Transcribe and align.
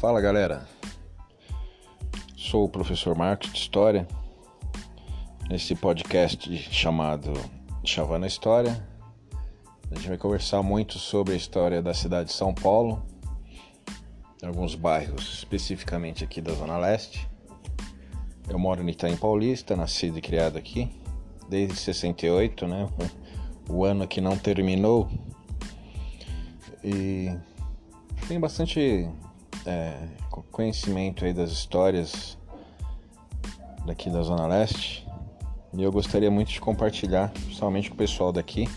Fala 0.00 0.18
galera, 0.18 0.66
sou 2.34 2.64
o 2.64 2.68
professor 2.70 3.14
Marcos 3.14 3.52
de 3.52 3.58
História. 3.58 4.08
Nesse 5.46 5.74
podcast 5.74 6.56
chamado 6.72 7.34
Chavando 7.84 8.24
a 8.24 8.26
História, 8.26 8.82
a 9.90 9.94
gente 9.94 10.08
vai 10.08 10.16
conversar 10.16 10.62
muito 10.62 10.98
sobre 10.98 11.34
a 11.34 11.36
história 11.36 11.82
da 11.82 11.92
cidade 11.92 12.30
de 12.30 12.34
São 12.34 12.54
Paulo, 12.54 13.02
alguns 14.42 14.74
bairros 14.74 15.34
especificamente 15.34 16.24
aqui 16.24 16.40
da 16.40 16.54
Zona 16.54 16.78
Leste. 16.78 17.28
Eu 18.48 18.58
moro 18.58 18.82
no 18.82 18.88
Itaim 18.88 19.18
Paulista, 19.18 19.76
nascido 19.76 20.16
e 20.16 20.22
criado 20.22 20.56
aqui 20.56 20.90
desde 21.46 21.76
68, 21.76 22.66
né? 22.66 22.88
O 23.68 23.84
ano 23.84 24.08
que 24.08 24.22
não 24.22 24.34
terminou. 24.38 25.10
E 26.82 27.36
tenho 28.26 28.40
bastante 28.40 29.06
é, 29.66 29.94
conhecimento 30.50 31.24
aí 31.24 31.32
das 31.32 31.50
histórias 31.50 32.38
daqui 33.86 34.10
da 34.10 34.22
Zona 34.22 34.46
Leste 34.46 35.06
e 35.72 35.82
eu 35.82 35.92
gostaria 35.92 36.30
muito 36.30 36.50
de 36.50 36.60
compartilhar, 36.60 37.30
principalmente 37.30 37.90
com 37.90 37.94
o 37.94 37.98
pessoal 37.98 38.32
daqui. 38.32 38.68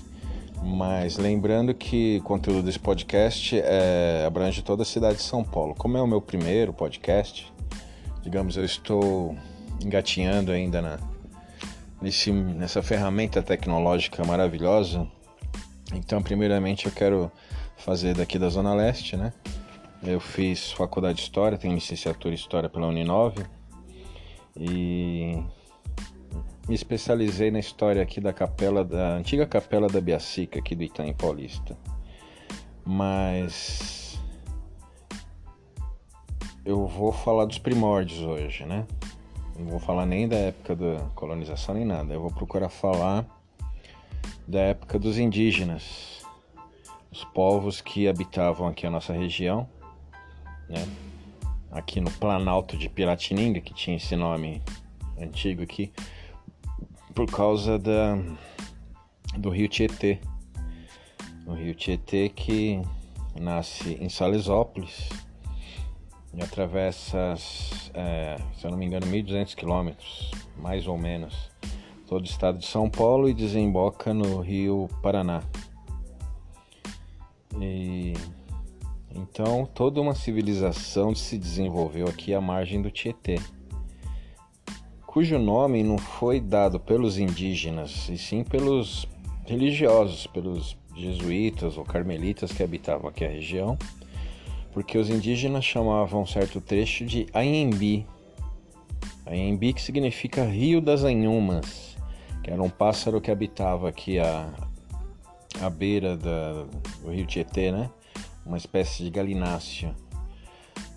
Mas 0.64 1.18
lembrando 1.18 1.74
que 1.74 2.20
o 2.22 2.24
conteúdo 2.24 2.64
desse 2.64 2.80
podcast 2.80 3.60
é, 3.60 4.24
abrange 4.26 4.62
toda 4.62 4.84
a 4.84 4.86
cidade 4.86 5.18
de 5.18 5.24
São 5.24 5.44
Paulo. 5.44 5.74
Como 5.76 5.98
é 5.98 6.02
o 6.02 6.08
meu 6.08 6.22
primeiro 6.22 6.72
podcast, 6.72 7.52
digamos, 8.22 8.55
eu 8.55 8.63
estou 8.63 9.36
engatinhando 9.84 10.52
ainda 10.52 10.82
na, 10.82 11.00
nesse, 12.02 12.32
nessa 12.32 12.82
ferramenta 12.82 13.41
tecnológica 13.41 14.24
maravilhosa. 14.24 15.08
Então, 15.94 16.22
primeiramente, 16.22 16.85
eu 16.85 16.91
quero 16.91 17.32
fazer 17.76 18.13
daqui 18.13 18.38
da 18.38 18.50
Zona 18.50 18.74
Leste, 18.74 19.18
né? 19.18 19.34
Eu 20.05 20.20
fiz 20.20 20.70
faculdade 20.73 21.15
de 21.15 21.21
História, 21.23 21.57
tenho 21.57 21.73
licenciatura 21.73 22.34
em 22.34 22.35
História 22.35 22.68
pela 22.68 22.87
Uninove 22.87 23.46
e 24.54 25.41
me 26.68 26.76
especializei 26.76 27.49
na 27.49 27.60
história 27.60 28.01
aqui 28.01 28.20
da 28.20 28.34
capela 28.34 28.84
da 28.84 29.13
antiga 29.13 29.48
capela 29.48 29.87
da 29.87 30.01
Biacica 30.01 30.60
aqui 30.60 30.76
do 30.76 30.84
Itaim 30.84 31.13
Paulista. 31.13 31.77
Mas 32.84 34.20
eu 36.65 36.85
vou 36.85 37.13
falar 37.13 37.45
dos 37.45 37.57
primórdios 37.57 38.20
hoje, 38.20 38.65
né? 38.65 38.85
Não 39.57 39.67
vou 39.67 39.79
falar 39.79 40.05
nem 40.05 40.27
da 40.27 40.35
época 40.35 40.76
da 40.76 40.99
colonização 41.15 41.76
nem 41.76 41.85
nada. 41.85 42.13
Eu 42.13 42.20
vou 42.20 42.32
procurar 42.32 42.67
falar 42.67 43.26
da 44.45 44.60
época 44.60 44.99
dos 44.99 45.17
indígenas, 45.17 46.26
os 47.10 47.23
povos 47.23 47.79
que 47.79 48.05
habitavam 48.05 48.67
aqui 48.67 48.85
a 48.85 48.91
nossa 48.91 49.13
região 49.13 49.65
né? 50.70 50.88
Aqui 51.72 52.00
no 52.00 52.12
Planalto 52.12 52.78
de 52.78 52.88
Piratininga, 52.88 53.60
que 53.60 53.74
tinha 53.74 53.98
esse 53.98 54.16
nome 54.16 54.62
antigo 55.20 55.64
aqui, 55.64 55.92
por 57.14 57.30
causa 57.30 57.80
da, 57.80 58.18
do 59.38 59.50
rio 59.50 59.68
Tietê. 59.68 60.20
O 61.46 61.54
rio 61.54 61.74
Tietê 61.74 62.30
que 62.30 62.82
nasce 63.40 63.98
em 64.00 64.09
Salesópolis 64.09 65.09
e 66.34 66.41
atravessa, 66.41 67.36
é, 67.94 68.38
se 68.56 68.66
eu 68.66 68.72
não 68.72 68.78
me 68.78 68.86
engano, 68.86 69.06
1.200 69.06 69.56
quilômetros, 69.56 70.31
mais 70.58 70.88
ou 70.88 70.97
menos, 70.97 71.52
todo 72.08 72.22
o 72.22 72.25
estado 72.25 72.58
de 72.58 72.66
São 72.66 72.90
Paulo 72.90 73.30
e 73.30 73.34
desemboca 73.34 74.14
no 74.14 74.40
rio 74.40 74.90
Paraná. 75.02 75.44
E 77.62 78.14
então, 79.16 79.66
toda 79.74 80.02
uma 80.02 80.16
civilização 80.16 81.13
se 81.13 81.38
desenvolveu 81.38 82.07
aqui 82.07 82.34
à 82.34 82.41
margem 82.41 82.81
do 82.81 82.90
Tietê, 82.90 83.40
cujo 85.06 85.38
nome 85.38 85.84
não 85.84 85.97
foi 85.97 86.40
dado 86.40 86.79
pelos 86.79 87.19
indígenas, 87.19 88.09
e 88.09 88.18
sim 88.18 88.44
pelos 88.44 89.07
religiosos, 89.46 90.25
pelos 90.28 90.75
jesuítas 90.96 91.78
ou 91.78 91.84
carmelitas 91.84 92.52
que 92.52 92.63
habitavam 92.63 93.09
aqui 93.09 93.23
a 93.23 93.29
região, 93.29 93.78
porque 94.72 94.97
os 94.97 95.09
indígenas 95.09 95.63
chamavam 95.63 96.25
certo 96.25 96.59
trecho 96.59 97.06
de 97.06 97.28
Anhembi. 97.34 98.07
Anhembi 99.25 99.73
que 99.73 99.81
significa 99.81 100.44
Rio 100.44 100.81
das 100.81 101.03
Anhumas, 101.03 101.96
que 102.44 102.50
era 102.50 102.62
um 102.62 102.69
pássaro 102.69 103.22
que 103.22 103.29
habitava 103.29 103.90
aqui 103.90 104.18
a, 104.18 104.52
à 105.62 105.69
beira 105.69 106.18
do 106.18 107.12
rio 107.12 107.25
Tietê, 107.28 107.72
né? 107.72 107.90
Uma 108.45 108.57
espécie 108.57 109.03
de 109.03 109.09
galináceo. 109.09 109.93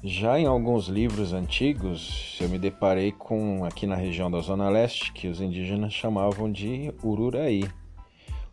Já 0.02 0.38
em 0.38 0.46
alguns 0.46 0.86
livros 0.86 1.32
antigos, 1.32 2.38
eu 2.40 2.48
me 2.48 2.58
deparei 2.58 3.12
com, 3.12 3.64
aqui 3.64 3.86
na 3.86 3.96
região 3.96 4.30
da 4.30 4.40
Zona 4.40 4.68
Leste, 4.68 5.12
que 5.12 5.26
os 5.26 5.40
indígenas 5.40 5.92
chamavam 5.92 6.50
de 6.50 6.92
Ururaí. 7.02 7.68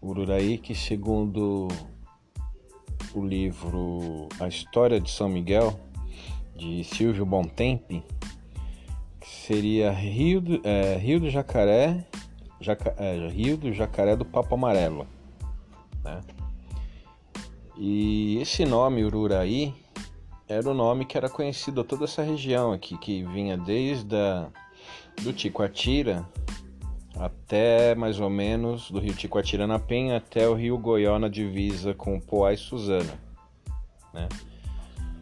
Ururaí, 0.01 0.57
que 0.57 0.73
segundo 0.73 1.67
o 3.13 3.25
livro 3.25 4.27
A 4.39 4.47
História 4.47 4.99
de 4.99 5.11
São 5.11 5.29
Miguel, 5.29 5.79
de 6.55 6.83
Silvio 6.83 7.25
Bontempi, 7.25 8.03
seria 9.23 9.91
Rio 9.91 10.41
do, 10.41 10.61
é, 10.63 10.95
Rio 10.97 11.19
do 11.19 11.29
Jacaré, 11.29 12.05
Jaca, 12.59 12.95
é, 12.97 13.27
Rio 13.27 13.57
do 13.57 13.73
Jacaré 13.73 14.15
do 14.15 14.25
Papo 14.25 14.55
Amarelo. 14.55 15.05
Né? 16.03 16.21
E 17.75 18.37
esse 18.39 18.65
nome 18.65 19.03
Ururaí 19.03 19.73
era 20.47 20.69
o 20.69 20.73
nome 20.73 21.05
que 21.05 21.17
era 21.17 21.29
conhecido 21.29 21.81
a 21.81 21.83
toda 21.83 22.05
essa 22.05 22.21
região 22.21 22.71
aqui, 22.71 22.97
que 22.97 23.23
vinha 23.23 23.57
desde 23.57 24.15
a, 24.15 24.47
do 25.21 25.33
Ticoatira 25.33 26.27
até 27.15 27.93
mais 27.95 28.19
ou 28.19 28.29
menos 28.29 28.89
do 28.89 28.99
rio 28.99 29.13
Ticoatira 29.13 29.67
na 29.67 29.79
Penha 29.79 30.17
até 30.17 30.47
o 30.47 30.53
rio 30.53 30.77
Goió 30.77 31.19
na 31.19 31.27
divisa 31.27 31.93
com 31.93 32.19
Poá 32.19 32.53
e 32.53 32.57
Suzana. 32.57 33.13
Né? 34.13 34.27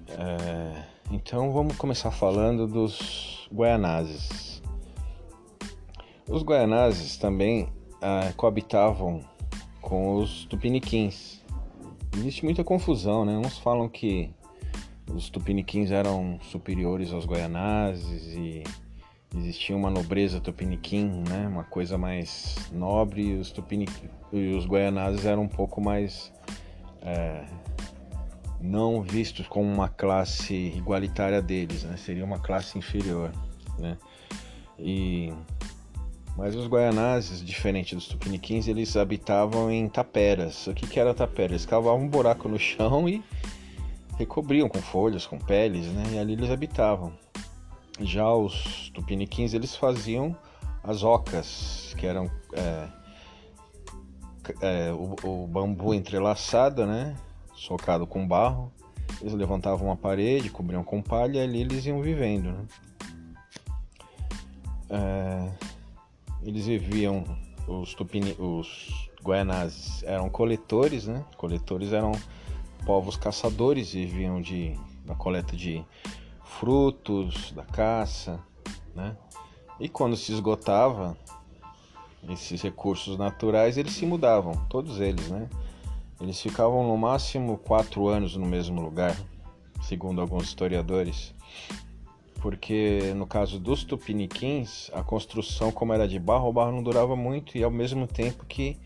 É, 0.09 0.83
então 1.11 1.51
vamos 1.51 1.75
começar 1.77 2.11
falando 2.11 2.67
dos 2.67 3.47
Guaianazes. 3.53 4.61
Os 6.29 6.43
Guaianazes 6.43 7.17
também 7.17 7.69
ah, 8.01 8.31
coabitavam 8.35 9.21
com 9.81 10.15
os 10.15 10.45
Tupiniquins 10.45 11.40
Existe 12.17 12.43
muita 12.43 12.63
confusão, 12.63 13.25
né? 13.25 13.37
Uns 13.37 13.57
falam 13.57 13.87
que 13.87 14.33
os 15.13 15.29
tupiniquins 15.29 15.91
eram 15.91 16.39
superiores 16.41 17.11
aos 17.11 17.25
goianazes 17.25 18.27
e 18.35 18.63
existia 19.35 19.75
uma 19.75 19.89
nobreza 19.89 20.39
tupiniquim, 20.39 21.23
né? 21.27 21.47
Uma 21.47 21.63
coisa 21.63 21.97
mais 21.97 22.55
nobre 22.71 23.21
e 23.21 23.33
os, 23.35 23.51
tupinic... 23.51 23.91
e 24.31 24.53
os 24.53 24.65
goianazes 24.65 25.25
eram 25.25 25.43
um 25.43 25.47
pouco 25.47 25.81
mais 25.81 26.31
é, 27.01 27.45
não 28.59 29.01
vistos 29.01 29.47
como 29.47 29.71
uma 29.71 29.89
classe 29.89 30.53
igualitária 30.53 31.41
deles, 31.41 31.83
né? 31.83 31.97
Seria 31.97 32.25
uma 32.25 32.39
classe 32.39 32.77
inferior, 32.77 33.31
né? 33.79 33.97
E 34.77 35.33
mas 36.35 36.55
os 36.55 36.67
guaianazes, 36.67 37.43
diferente 37.43 37.93
dos 37.93 38.07
tupiniquins, 38.07 38.67
eles 38.67 38.95
habitavam 38.95 39.69
em 39.69 39.87
taperas. 39.87 40.67
O 40.67 40.73
que, 40.73 40.87
que 40.87 40.99
era 40.99 41.13
tapera? 41.13 41.51
Eles 41.51 41.65
cavavam 41.65 42.01
um 42.01 42.07
buraco 42.07 42.47
no 42.47 42.57
chão 42.57 43.07
e 43.07 43.23
recobriam 44.17 44.69
com 44.69 44.81
folhas, 44.81 45.25
com 45.25 45.37
peles, 45.37 45.87
né? 45.87 46.03
E 46.13 46.19
ali 46.19 46.33
eles 46.33 46.49
habitavam. 46.49 47.13
Já 47.99 48.31
os 48.33 48.89
tupiniquins, 48.93 49.53
eles 49.53 49.75
faziam 49.75 50.35
as 50.83 51.03
ocas, 51.03 51.93
que 51.97 52.07
eram 52.07 52.29
é, 52.53 52.87
é, 54.61 54.91
o, 54.91 55.15
o, 55.23 55.47
bambu 55.47 55.93
entrelaçado, 55.93 56.85
né? 56.85 57.15
Socado 57.53 58.07
com 58.07 58.27
barro. 58.27 58.71
Eles 59.19 59.33
levantavam 59.33 59.87
uma 59.87 59.97
parede, 59.97 60.49
cobriam 60.49 60.83
com 60.83 61.01
palha 61.01 61.39
e 61.39 61.43
ali 61.43 61.61
eles 61.61 61.85
iam 61.85 62.01
vivendo, 62.01 62.51
né? 62.51 62.65
É, 64.89 65.70
eles 66.43 66.65
viviam, 66.65 67.23
os, 67.67 67.93
tupini, 67.93 68.35
os 68.39 69.09
guaianazes 69.23 70.03
eram 70.03 70.29
coletores, 70.29 71.07
né? 71.07 71.23
Coletores 71.37 71.93
eram 71.93 72.11
povos 72.85 73.15
caçadores, 73.15 73.93
viviam 73.93 74.41
de, 74.41 74.77
da 75.05 75.13
coleta 75.13 75.55
de 75.55 75.83
frutos, 76.43 77.51
da 77.51 77.63
caça, 77.63 78.39
né? 78.95 79.15
E 79.79 79.87
quando 79.87 80.15
se 80.15 80.31
esgotava 80.31 81.17
esses 82.29 82.61
recursos 82.61 83.17
naturais, 83.17 83.77
eles 83.77 83.93
se 83.93 84.05
mudavam, 84.05 84.53
todos 84.69 84.99
eles, 84.99 85.29
né? 85.29 85.49
Eles 86.19 86.39
ficavam 86.39 86.87
no 86.87 86.95
máximo 86.97 87.57
quatro 87.57 88.07
anos 88.07 88.35
no 88.35 88.45
mesmo 88.45 88.79
lugar, 88.79 89.15
segundo 89.81 90.21
alguns 90.21 90.43
historiadores 90.43 91.33
porque 92.41 93.13
no 93.15 93.27
caso 93.27 93.59
dos 93.59 93.83
tupiniquins, 93.83 94.89
a 94.93 95.03
construção, 95.03 95.71
como 95.71 95.93
era 95.93 96.07
de 96.07 96.19
barro, 96.19 96.49
o 96.49 96.53
barro 96.53 96.71
não 96.71 96.81
durava 96.81 97.15
muito 97.15 97.57
e 97.57 97.63
ao 97.63 97.69
mesmo 97.69 98.07
tempo 98.07 98.45
que 98.45 98.77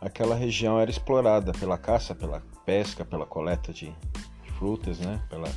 aquela 0.00 0.34
região 0.34 0.80
era 0.80 0.90
explorada 0.90 1.52
pela 1.52 1.76
caça, 1.76 2.14
pela 2.14 2.42
pesca, 2.64 3.04
pela 3.04 3.26
coleta 3.26 3.72
de 3.72 3.92
frutas, 4.58 4.98
né? 4.98 5.20
Pela 5.28 5.48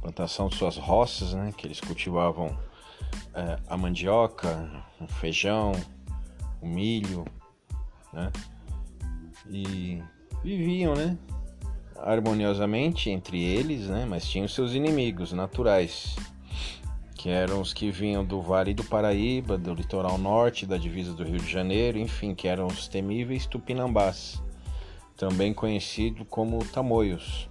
plantação 0.00 0.48
de 0.48 0.56
suas 0.56 0.78
roças, 0.78 1.34
né? 1.34 1.52
Que 1.56 1.66
eles 1.66 1.80
cultivavam 1.80 2.56
é, 3.34 3.58
a 3.68 3.76
mandioca, 3.76 4.70
o 4.98 5.06
feijão, 5.06 5.72
o 6.62 6.66
milho, 6.66 7.26
né? 8.12 8.32
E 9.50 10.02
viviam, 10.42 10.94
né? 10.94 11.18
Harmoniosamente 11.98 13.10
entre 13.10 13.42
eles, 13.42 13.88
né? 13.88 14.06
Mas 14.08 14.26
tinham 14.26 14.48
seus 14.48 14.72
inimigos 14.72 15.32
naturais, 15.32 16.16
que 17.18 17.28
eram 17.28 17.60
os 17.60 17.74
que 17.74 17.90
vinham 17.90 18.24
do 18.24 18.40
Vale 18.40 18.72
do 18.72 18.84
Paraíba, 18.84 19.58
do 19.58 19.74
litoral 19.74 20.16
norte, 20.16 20.64
da 20.64 20.78
divisa 20.78 21.12
do 21.12 21.24
Rio 21.24 21.40
de 21.40 21.50
Janeiro, 21.50 21.98
enfim, 21.98 22.32
que 22.32 22.46
eram 22.46 22.68
os 22.68 22.86
temíveis 22.86 23.44
tupinambás, 23.44 24.40
também 25.16 25.52
conhecido 25.52 26.24
como 26.24 26.64
tamoios, 26.66 27.50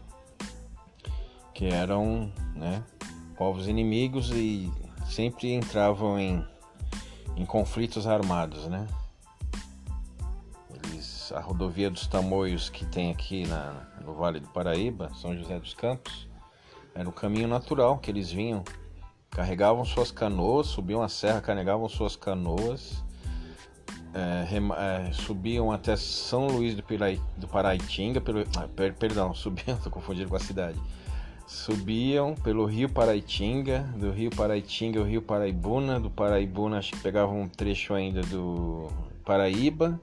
que 1.53 1.65
eram, 1.65 2.31
né? 2.55 2.81
Povos 3.37 3.67
inimigos 3.67 4.31
e 4.31 4.71
sempre 5.05 5.53
entravam 5.53 6.17
em, 6.17 6.47
em 7.35 7.45
conflitos 7.45 8.07
armados, 8.07 8.67
né? 8.67 8.87
Eles, 10.73 11.29
a 11.33 11.41
rodovia 11.41 11.91
dos 11.91 12.07
Tamoios 12.07 12.69
que 12.69 12.85
tem 12.85 13.11
aqui 13.11 13.45
na, 13.45 13.85
no 14.01 14.13
Vale 14.13 14.39
do 14.39 14.47
Paraíba, 14.47 15.11
São 15.13 15.35
José 15.37 15.59
dos 15.59 15.73
Campos, 15.73 16.25
era 16.95 17.07
o 17.07 17.11
caminho 17.11 17.49
natural 17.49 17.97
que 17.97 18.09
eles 18.09 18.31
vinham. 18.31 18.63
Carregavam 19.37 19.85
suas 19.85 20.09
canoas, 20.09 20.65
subiam 20.65 21.03
a 21.03 21.07
serra, 21.07 21.39
carregavam 21.39 21.87
suas 21.87 22.15
canoas, 22.15 23.03
é, 24.11 24.43
rema, 24.49 24.75
é, 24.75 25.11
subiam 25.13 25.71
até 25.71 25.95
São 25.95 26.47
Luís 26.47 26.73
do, 26.73 26.81
Pirai, 26.81 27.21
do 27.37 27.47
Paraitinga, 27.47 28.19
pelo, 28.19 28.43
ah, 28.57 28.67
per, 28.75 28.95
perdão, 28.95 29.31
subiam, 29.37 29.77
estou 29.77 29.91
confundindo 29.91 30.27
com 30.27 30.35
a 30.35 30.39
cidade. 30.39 30.79
Subiam 31.45 32.33
pelo 32.33 32.65
rio 32.65 32.89
Paraitinga, 32.89 33.81
do 33.95 34.09
rio 34.09 34.31
Paraitinga 34.31 35.01
o 35.01 35.03
rio 35.03 35.21
Paraibuna, 35.21 35.99
do 35.99 36.09
Paraibuna 36.09 36.79
acho 36.79 36.93
que 36.93 36.99
pegavam 36.99 37.41
um 37.41 37.47
trecho 37.47 37.93
ainda 37.93 38.21
do 38.23 38.89
Paraíba, 39.23 40.01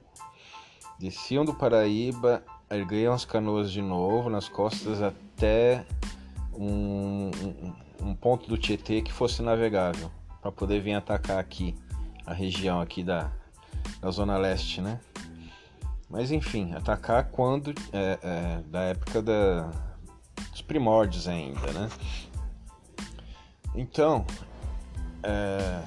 desciam 0.97 1.45
do 1.45 1.53
Paraíba, 1.53 2.41
erguiam 2.71 3.13
as 3.13 3.25
canoas 3.25 3.73
de 3.73 3.83
novo 3.83 4.31
nas 4.31 4.49
costas 4.49 5.03
até 5.03 5.85
um, 6.57 7.31
um, 8.01 8.15
ponto 8.15 8.49
do 8.49 8.57
Tietê 8.57 9.03
que 9.03 9.13
fosse 9.13 9.43
navegável, 9.43 10.11
para 10.41 10.53
poder 10.53 10.81
vir 10.81 10.95
atacar 10.95 11.39
aqui, 11.39 11.75
a 12.27 12.33
região 12.33 12.81
aqui 12.81 13.03
da, 13.03 13.31
da 14.01 14.11
Zona 14.11 14.37
Leste, 14.37 14.81
né? 14.81 15.01
Mas 16.09 16.31
enfim, 16.31 16.73
atacar 16.75 17.31
quando, 17.31 17.75
é, 17.93 18.19
é, 18.23 18.63
da 18.69 18.83
época 18.83 19.21
da, 19.21 19.71
dos 20.51 20.63
primórdios 20.63 21.27
ainda, 21.27 21.73
né? 21.73 21.89
Então, 23.75 24.25
é, 25.23 25.83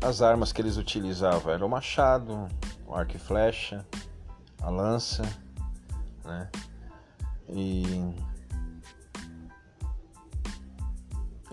as 0.00 0.22
armas 0.22 0.52
que 0.52 0.60
eles 0.60 0.76
utilizavam 0.76 1.52
eram 1.52 1.66
o 1.66 1.70
machado, 1.70 2.48
o 2.86 2.94
arco 2.94 3.16
e 3.16 3.18
flecha, 3.18 3.84
a 4.62 4.70
lança, 4.70 5.22
né? 6.24 6.48
E 7.48 8.14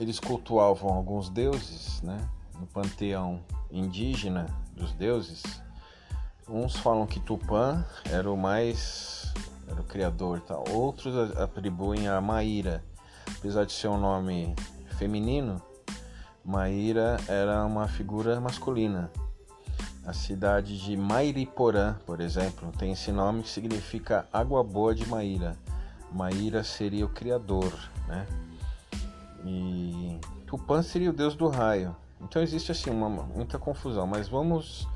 eles 0.03 0.19
cultuavam 0.19 0.93
alguns 0.93 1.29
deuses, 1.29 2.01
né? 2.01 2.17
No 2.59 2.67
panteão 2.67 3.41
indígena 3.71 4.45
dos 4.75 4.93
deuses, 4.93 5.41
uns 6.47 6.75
falam 6.75 7.07
que 7.07 7.19
Tupã 7.19 7.83
era 8.11 8.29
o 8.29 8.37
mais 8.37 9.33
era 9.67 9.81
o 9.81 9.83
criador 9.83 10.41
tal. 10.41 10.63
Outros 10.69 11.35
atribuem 11.37 12.07
a 12.07 12.19
Maíra, 12.21 12.83
apesar 13.37 13.65
de 13.65 13.71
ser 13.71 13.87
um 13.87 13.97
nome 13.97 14.55
feminino, 14.97 15.61
Maíra 16.43 17.17
era 17.27 17.65
uma 17.65 17.87
figura 17.87 18.39
masculina. 18.39 19.09
A 20.05 20.11
cidade 20.11 20.77
de 20.77 20.97
Mairiporã, 20.97 21.95
por 22.05 22.19
exemplo, 22.19 22.71
tem 22.77 22.91
esse 22.91 23.11
nome 23.11 23.43
que 23.43 23.49
significa 23.49 24.27
água 24.33 24.61
boa 24.61 24.93
de 24.93 25.07
Maíra. 25.07 25.57
Maíra 26.11 26.61
seria 26.63 27.05
o 27.05 27.09
criador, 27.09 27.73
né? 28.07 28.27
E 29.45 30.19
Tupã 30.45 30.81
seria 30.81 31.09
o 31.09 31.13
deus 31.13 31.35
do 31.35 31.47
raio. 31.47 31.95
Então 32.21 32.41
existe 32.41 32.71
assim 32.71 32.89
uma, 32.89 33.09
muita 33.09 33.59
confusão, 33.59 34.07
mas 34.07 34.29
vamos 34.29 34.87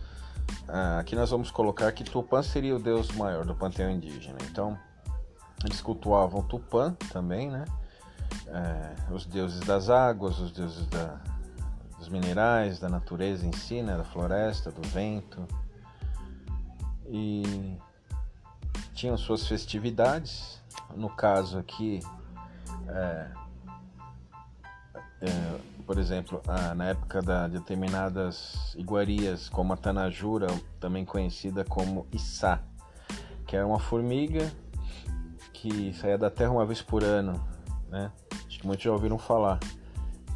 ah, 0.68 1.00
aqui 1.00 1.16
nós 1.16 1.30
vamos 1.30 1.52
colocar 1.52 1.92
que 1.92 2.04
Tupã 2.04 2.42
seria 2.42 2.76
o 2.76 2.80
deus 2.80 3.12
maior 3.12 3.46
do 3.46 3.56
panteão 3.56 3.90
indígena. 3.90 4.38
Então, 4.50 4.78
eles 5.64 5.82
cultuavam 5.82 6.42
Tupã 6.42 6.96
também, 7.12 7.50
né? 7.50 7.66
É, 8.48 9.14
os 9.14 9.26
deuses 9.26 9.62
das 9.62 9.90
águas, 9.90 10.40
os 10.40 10.52
deuses 10.52 10.86
da, 10.88 11.20
dos 11.98 12.10
minerais, 12.10 12.80
da 12.80 12.90
natureza 12.90 13.46
em 13.46 13.54
si, 13.54 13.82
né? 13.82 13.96
Da 13.98 14.04
floresta, 14.04 14.72
do 14.72 14.82
vento. 14.90 15.46
E 17.06 17.78
tinham 18.94 19.18
suas 19.18 19.48
festividades. 19.48 20.62
No 20.96 21.10
caso 21.10 21.58
aqui, 21.58 22.00
é, 22.88 23.28
é, 25.22 25.60
por 25.86 25.98
exemplo, 25.98 26.42
na 26.76 26.90
época 26.90 27.22
de 27.22 27.60
determinadas 27.60 28.76
iguarias, 28.78 29.50
como 29.50 29.74
a 29.74 29.78
Tanajura, 29.78 30.48
também 30.80 31.06
conhecida 31.06 31.64
como 31.64 32.06
Issá, 32.12 32.62
que 33.46 33.56
é 33.56 33.64
uma 33.64 33.80
formiga 33.80 34.52
que 35.54 35.94
saía 35.94 36.18
da 36.18 36.30
Terra 36.30 36.52
uma 36.52 36.66
vez 36.66 36.82
por 36.82 37.04
ano, 37.04 37.34
né? 37.90 38.12
Acho 38.48 38.60
que 38.60 38.68
muitos 38.68 38.84
já 38.84 38.92
ouviram 38.92 39.18
falar. 39.18 39.60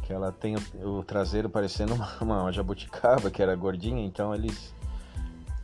Que 0.02 0.12
ela 0.12 0.32
tem 0.32 0.56
o, 0.56 0.98
o 0.98 1.04
traseiro 1.04 1.48
parecendo 1.48 1.94
uma, 2.20 2.42
uma, 2.42 2.52
jabuticaba, 2.52 3.30
que 3.30 3.40
era 3.40 3.54
gordinha, 3.54 4.04
então 4.04 4.34
eles 4.34 4.74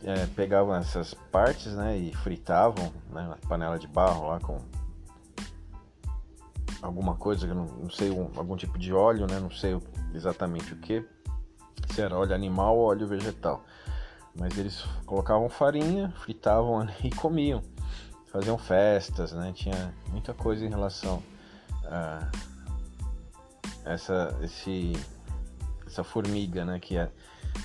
é, 0.03 0.25
pegavam 0.27 0.75
essas 0.75 1.13
partes, 1.13 1.73
né? 1.73 1.97
E 1.97 2.13
fritavam, 2.15 2.93
né? 3.11 3.27
Na 3.27 3.35
panela 3.47 3.77
de 3.77 3.87
barro 3.87 4.29
lá 4.29 4.39
com 4.39 4.59
alguma 6.81 7.15
coisa, 7.15 7.47
não, 7.53 7.65
não 7.65 7.89
sei, 7.89 8.09
um, 8.09 8.29
algum 8.35 8.55
tipo 8.55 8.77
de 8.77 8.93
óleo, 8.93 9.27
né? 9.27 9.39
Não 9.39 9.51
sei 9.51 9.79
exatamente 10.13 10.73
o 10.73 10.77
que, 10.77 11.05
se 11.93 12.01
era 12.01 12.17
óleo 12.17 12.33
animal 12.33 12.77
ou 12.77 12.85
óleo 12.85 13.07
vegetal. 13.07 13.63
Mas 14.35 14.57
eles 14.57 14.83
colocavam 15.05 15.49
farinha, 15.49 16.13
fritavam 16.17 16.87
e 17.03 17.09
comiam. 17.09 17.61
Faziam 18.31 18.57
festas, 18.57 19.31
né? 19.31 19.51
Tinha 19.53 19.93
muita 20.09 20.33
coisa 20.33 20.63
em 20.63 20.69
relação 20.69 21.21
a 21.85 22.29
essa, 23.83 24.37
esse, 24.41 24.93
essa 25.85 26.03
formiga, 26.03 26.63
né? 26.63 26.79
Que 26.79 26.97
é 26.97 27.11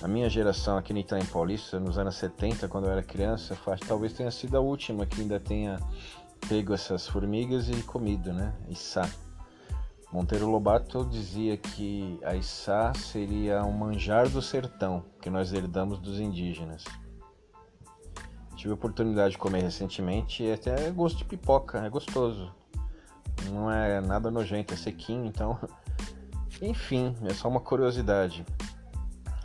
a 0.03 0.09
minha 0.09 0.29
geração 0.29 0.77
aqui 0.77 0.93
no 0.93 0.99
Itaim 0.99 1.25
Paulista, 1.27 1.79
nos 1.79 1.99
anos 1.99 2.17
70, 2.17 2.67
quando 2.69 2.87
eu 2.87 2.93
era 2.93 3.03
criança, 3.03 3.57
talvez 3.87 4.15
tenha 4.15 4.31
sido 4.31 4.57
a 4.57 4.61
última 4.61 5.07
que 5.07 5.21
ainda 5.21 5.39
tenha 5.39 5.79
pego 6.49 6.75
essas 6.75 7.07
formigas 7.07 7.69
e 7.69 7.83
comido, 7.83 8.33
né? 8.33 8.55
Içá. 8.69 9.09
Monteiro 10.13 10.49
Lobato 10.49 11.05
dizia 11.05 11.57
que 11.57 12.21
a 12.23 12.37
Içá 12.37 12.93
seria 12.95 13.65
um 13.65 13.73
manjar 13.73 14.29
do 14.29 14.41
sertão 14.41 15.05
que 15.21 15.29
nós 15.29 15.53
herdamos 15.53 15.99
dos 15.99 16.21
indígenas. 16.21 16.85
Tive 18.55 18.71
a 18.71 18.75
oportunidade 18.75 19.33
de 19.33 19.39
comer 19.39 19.63
recentemente 19.63 20.45
e 20.45 20.53
até 20.53 20.91
gosto 20.91 21.19
de 21.19 21.25
pipoca, 21.25 21.85
é 21.85 21.91
gostoso. 21.91 22.55
Não 23.51 23.71
é 23.71 24.01
nada 24.01 24.31
nojento, 24.31 24.73
é 24.73 24.77
sequinho, 24.77 25.27
então. 25.27 25.59
Enfim, 26.63 27.17
é 27.25 27.35
só 27.35 27.49
uma 27.49 27.61
curiosidade. 27.61 28.47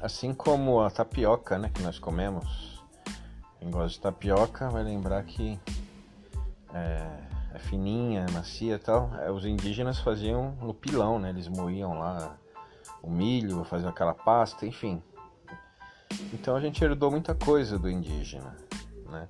Assim 0.01 0.34
como 0.34 0.79
a 0.82 0.91
tapioca, 0.91 1.58
né, 1.58 1.72
que 1.74 1.82
nós 1.82 1.98
comemos. 1.98 2.84
Quem 3.58 3.72
gosta 3.72 3.89
de 3.89 4.00
tapioca 4.00 4.70
vai 4.70 4.84
lembrar 4.84 5.24
que 5.24 5.60
é, 6.74 7.06
é 7.54 7.60
fininha, 7.60 8.26
é 8.28 8.32
macia 8.32 8.76
e 8.76 8.80
tal. 8.80 9.12
É, 9.22 9.32
os 9.32 9.46
indígenas 9.46 10.00
faziam 10.00 10.56
no 10.62 10.74
pilão, 10.74 11.20
né? 11.20 11.30
Eles 11.30 11.48
moíam 11.48 11.98
lá 11.98 12.38
o 13.02 13.10
milho, 13.10 13.64
faziam 13.64 13.90
aquela 13.90 14.14
pasta, 14.14 14.66
enfim. 14.66 15.02
Então 16.34 16.56
a 16.56 16.60
gente 16.60 16.84
herdou 16.84 17.12
muita 17.12 17.34
coisa 17.34 17.78
do 17.78 17.90
indígena, 17.90 18.56
né? 19.10 19.28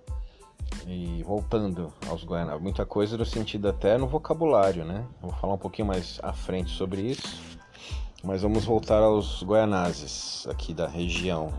E 0.88 1.22
voltando 1.24 1.94
aos 2.08 2.24
Guianá, 2.24 2.58
muita 2.58 2.86
coisa 2.86 3.18
no 3.18 3.26
sentido 3.26 3.68
até 3.68 3.98
no 3.98 4.08
vocabulário, 4.08 4.86
né? 4.86 5.06
Vou 5.22 5.32
falar 5.32 5.54
um 5.54 5.58
pouquinho 5.58 5.88
mais 5.88 6.20
à 6.24 6.34
frente 6.34 6.72
sobre 6.72 7.02
isso. 7.02 7.60
Mas 8.24 8.42
vamos 8.42 8.66
voltar 8.66 9.02
aos 9.02 9.44
Guianazes 9.44 10.46
aqui 10.50 10.74
da 10.74 10.88
região 10.88 11.54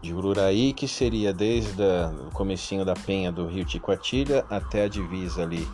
de 0.00 0.14
Ururaí, 0.14 0.72
que 0.72 0.86
seria 0.86 1.32
desde 1.32 1.82
o 2.26 2.30
comecinho 2.32 2.84
da 2.84 2.94
penha 2.94 3.32
do 3.32 3.46
rio 3.46 3.64
Ticoatilha 3.64 4.44
até 4.48 4.84
a 4.84 4.88
divisa 4.88 5.42
ali 5.42 5.66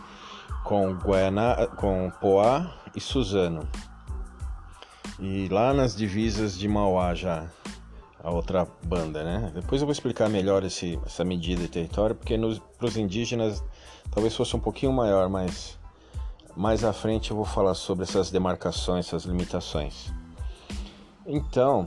com 0.62 0.94
Guaianá, 0.94 1.66
com 1.76 2.10
Poá 2.20 2.74
e 2.94 3.00
Suzano. 3.00 3.68
E 5.20 5.48
lá 5.48 5.72
nas 5.72 5.94
divisas 5.94 6.58
de 6.58 6.66
Mauá 6.66 7.14
já 7.14 7.46
a 8.22 8.30
outra 8.30 8.66
banda, 8.82 9.22
né? 9.22 9.52
Depois 9.54 9.82
eu 9.82 9.86
vou 9.86 9.92
explicar 9.92 10.30
melhor 10.30 10.64
esse, 10.64 10.98
essa 11.04 11.22
medida 11.22 11.60
de 11.60 11.68
território, 11.68 12.16
porque 12.16 12.36
para 12.78 12.86
os 12.86 12.96
indígenas 12.96 13.62
talvez 14.10 14.34
fosse 14.34 14.56
um 14.56 14.60
pouquinho 14.60 14.92
maior, 14.92 15.28
mas 15.28 15.78
mais 16.56 16.84
à 16.84 16.92
frente 16.92 17.30
eu 17.30 17.36
vou 17.36 17.44
falar 17.44 17.74
sobre 17.74 18.04
essas 18.04 18.30
demarcações, 18.30 19.06
essas 19.06 19.24
limitações. 19.24 20.10
Então, 21.26 21.86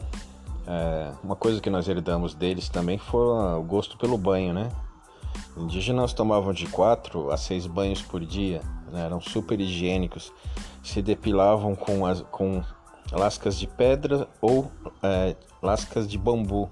é, 0.68 1.14
uma 1.24 1.36
coisa 1.36 1.62
que 1.62 1.70
nós 1.70 1.88
herdamos 1.88 2.36
deles 2.36 2.68
também 2.68 2.98
foi 2.98 3.26
o 3.26 3.64
gosto 3.64 3.98
pelo 3.98 4.18
banho, 4.18 4.54
né? 4.54 4.70
Indígenas 5.56 6.14
tomavam 6.14 6.52
de 6.52 6.68
4 6.68 7.32
a 7.32 7.38
6 7.38 7.68
banhos 7.68 8.02
por 8.02 8.24
dia, 8.26 8.62
né? 8.92 9.06
eram 9.06 9.22
super 9.22 9.60
higiênicos, 9.60 10.34
se 10.84 11.02
depilavam 11.02 11.74
com, 11.74 12.06
as, 12.06 12.22
com 12.24 12.62
lascas 13.12 13.58
de 13.58 13.66
pedra 13.66 14.28
ou 14.42 14.70
é, 15.02 15.36
lascas 15.62 16.08
de 16.08 16.18
bambu, 16.18 16.70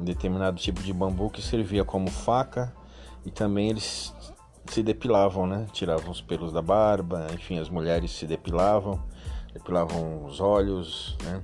um 0.00 0.04
determinado 0.04 0.56
tipo 0.56 0.82
de 0.82 0.92
bambu 0.92 1.28
que 1.28 1.42
servia 1.42 1.84
como 1.84 2.10
faca 2.10 2.72
e 3.24 3.30
também 3.30 3.68
eles 3.68 4.14
se 4.66 4.82
depilavam, 4.82 5.46
né? 5.46 5.66
Tiravam 5.72 6.10
os 6.10 6.22
pelos 6.22 6.52
da 6.52 6.62
barba, 6.62 7.26
enfim, 7.34 7.58
as 7.58 7.68
mulheres 7.68 8.12
se 8.12 8.26
depilavam, 8.26 8.98
depilavam 9.52 10.24
os 10.24 10.40
olhos, 10.40 11.16
né? 11.22 11.42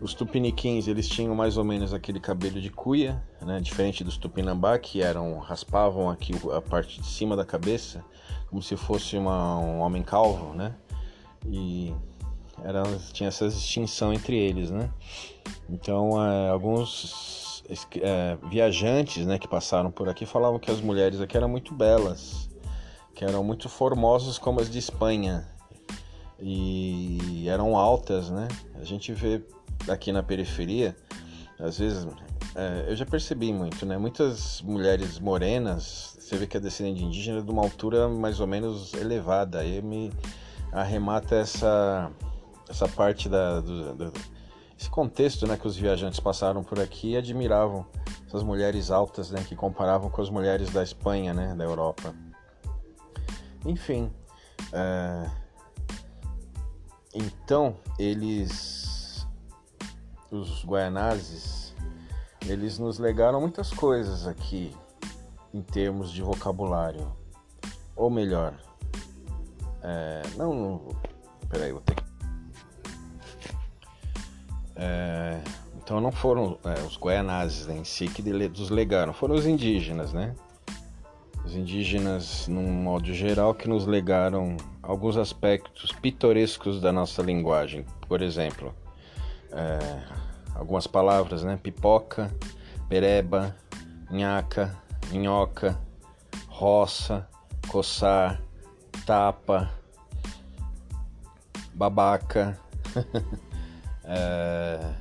Os 0.00 0.12
tupiniquins, 0.12 0.86
eles 0.86 1.08
tinham 1.08 1.34
mais 1.34 1.56
ou 1.56 1.64
menos 1.64 1.94
aquele 1.94 2.20
cabelo 2.20 2.60
de 2.60 2.70
cuia, 2.70 3.22
né? 3.40 3.60
Diferente 3.60 4.04
dos 4.04 4.16
tupinambá, 4.16 4.78
que 4.78 5.02
eram 5.02 5.38
raspavam 5.38 6.10
aqui 6.10 6.34
a 6.52 6.60
parte 6.60 7.00
de 7.00 7.06
cima 7.06 7.36
da 7.36 7.44
cabeça, 7.44 8.04
como 8.48 8.62
se 8.62 8.76
fosse 8.76 9.16
uma, 9.16 9.58
um 9.58 9.80
homem 9.80 10.02
calvo, 10.02 10.52
né? 10.54 10.74
E 11.46 11.94
era, 12.62 12.82
tinha 13.12 13.28
essa 13.28 13.48
distinção 13.48 14.12
entre 14.12 14.36
eles, 14.36 14.70
né? 14.70 14.90
Então, 15.68 16.22
é, 16.22 16.50
alguns 16.50 17.62
é, 18.00 18.36
viajantes 18.48 19.24
né, 19.26 19.38
que 19.38 19.48
passaram 19.48 19.90
por 19.90 20.08
aqui 20.08 20.26
falavam 20.26 20.58
que 20.58 20.70
as 20.70 20.80
mulheres 20.80 21.20
aqui 21.20 21.36
eram 21.36 21.48
muito 21.48 21.74
belas, 21.74 22.48
que 23.14 23.24
eram 23.24 23.42
muito 23.42 23.68
formosas 23.68 24.38
como 24.38 24.60
as 24.60 24.70
de 24.70 24.78
Espanha 24.78 25.48
e 26.38 27.48
eram 27.48 27.76
altas, 27.76 28.30
né? 28.30 28.48
A 28.74 28.84
gente 28.84 29.12
vê 29.12 29.42
aqui 29.88 30.12
na 30.12 30.22
periferia, 30.22 30.96
às 31.58 31.78
vezes, 31.78 32.06
é, 32.54 32.86
eu 32.88 32.96
já 32.96 33.06
percebi 33.06 33.52
muito, 33.52 33.86
né? 33.86 33.96
Muitas 33.96 34.60
mulheres 34.62 35.18
morenas, 35.18 36.16
você 36.18 36.36
vê 36.36 36.46
que 36.46 36.56
é 36.56 36.60
descendente 36.60 37.04
indígena 37.04 37.42
de 37.42 37.50
uma 37.50 37.62
altura 37.62 38.08
mais 38.08 38.40
ou 38.40 38.46
menos 38.46 38.92
elevada, 38.94 39.60
aí 39.60 39.80
me 39.82 40.12
arremata 40.72 41.36
essa 41.36 42.10
essa 42.68 42.88
parte 42.88 43.28
da, 43.28 43.60
do, 43.60 43.94
do, 43.94 44.12
esse 44.78 44.90
contexto 44.90 45.46
né, 45.46 45.56
que 45.56 45.66
os 45.66 45.76
viajantes 45.76 46.20
passaram 46.20 46.62
por 46.62 46.80
aqui 46.80 47.12
e 47.12 47.16
admiravam 47.16 47.86
essas 48.26 48.42
mulheres 48.42 48.90
altas 48.90 49.30
né, 49.30 49.44
que 49.46 49.54
comparavam 49.54 50.10
com 50.10 50.20
as 50.20 50.30
mulheres 50.30 50.70
da 50.70 50.82
Espanha, 50.82 51.32
né, 51.32 51.54
da 51.54 51.64
Europa. 51.64 52.14
Enfim, 53.64 54.10
é... 54.72 55.30
então 57.14 57.76
eles, 57.98 58.83
os 60.34 60.64
guaianazes, 60.64 61.74
eles 62.46 62.78
nos 62.78 62.98
legaram 62.98 63.40
muitas 63.40 63.70
coisas 63.70 64.26
aqui 64.26 64.74
em 65.52 65.62
termos 65.62 66.10
de 66.12 66.22
vocabulário, 66.22 67.10
ou 67.94 68.10
melhor, 68.10 68.54
é... 69.82 70.22
não, 70.36 70.88
peraí, 71.48 71.72
vou 71.72 71.80
ter 71.80 71.94
que 71.94 72.04
é, 74.76 75.40
então 75.76 76.00
não 76.00 76.10
foram 76.10 76.58
é, 76.64 76.80
os 76.82 76.98
guaianazes 76.98 77.68
em 77.68 77.84
si 77.84 78.08
que 78.08 78.22
nos 78.22 78.70
legaram, 78.70 79.12
foram 79.12 79.34
os 79.34 79.46
indígenas, 79.46 80.12
né? 80.12 80.34
Os 81.44 81.54
indígenas, 81.54 82.48
num 82.48 82.72
modo 82.72 83.12
geral, 83.12 83.54
que 83.54 83.68
nos 83.68 83.86
legaram 83.86 84.56
alguns 84.82 85.16
aspectos 85.16 85.92
pitorescos 85.92 86.80
da 86.80 86.90
nossa 86.90 87.22
linguagem. 87.22 87.84
Por 88.08 88.22
exemplo, 88.22 88.74
é, 89.52 89.78
algumas 90.54 90.86
palavras, 90.86 91.42
né? 91.42 91.58
Pipoca, 91.62 92.34
pereba, 92.88 93.54
nhaca, 94.10 94.76
minhoca, 95.10 95.78
roça, 96.48 97.28
coçar, 97.68 98.40
tapa, 99.06 99.70
babaca. 101.74 102.58
É, 104.06 104.94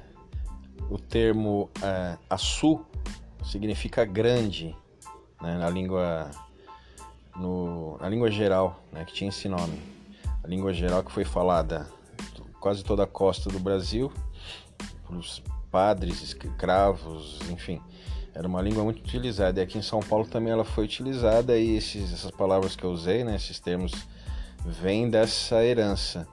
o 0.90 0.98
termo 0.98 1.70
é, 1.82 2.18
açu 2.30 2.86
significa 3.44 4.06
grande 4.06 4.74
né, 5.42 5.58
na 5.58 5.70
língua 5.70 6.32
no, 7.36 7.98
na 8.00 8.08
língua 8.08 8.32
geral, 8.32 8.82
né, 8.94 9.04
que 9.04 9.14
tinha 9.14 9.30
esse 9.30 9.50
nome. 9.50 9.78
A 10.42 10.48
língua 10.48 10.74
geral 10.74 11.04
que 11.04 11.12
foi 11.12 11.26
falada 11.26 11.86
quase 12.60 12.82
toda 12.82 13.04
a 13.04 13.08
costa 13.08 13.50
do 13.50 13.60
Brasil, 13.60 14.10
os 15.18 15.42
padres, 15.72 16.22
escravos, 16.22 17.40
enfim, 17.50 17.82
era 18.34 18.48
uma 18.48 18.62
língua 18.62 18.84
muito 18.84 19.00
utilizada. 19.00 19.60
E 19.60 19.64
aqui 19.64 19.78
em 19.78 19.82
São 19.82 20.00
Paulo 20.00 20.26
também 20.26 20.52
ela 20.52 20.66
foi 20.66 20.86
utilizada 20.86 21.58
e 21.58 21.76
esses, 21.76 22.14
essas 22.14 22.32
palavras 22.32 22.76
que 22.76 22.84
eu 22.84 22.92
usei, 22.92 23.24
né, 23.24 23.36
esses 23.36 23.60
termos, 23.60 23.92
vêm 24.66 25.10
dessa 25.10 25.64
herança 25.64 26.28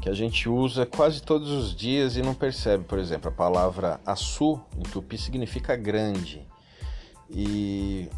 que 0.00 0.08
a 0.08 0.14
gente 0.14 0.48
usa 0.48 0.84
quase 0.84 1.22
todos 1.22 1.48
os 1.48 1.74
dias 1.74 2.16
e 2.16 2.22
não 2.22 2.34
percebe. 2.34 2.82
Por 2.82 2.98
exemplo, 2.98 3.28
a 3.28 3.32
palavra 3.32 4.00
açu 4.04 4.60
em 4.76 4.82
tupi 4.82 5.16
significa 5.16 5.76
grande. 5.76 6.44
E 7.30 8.10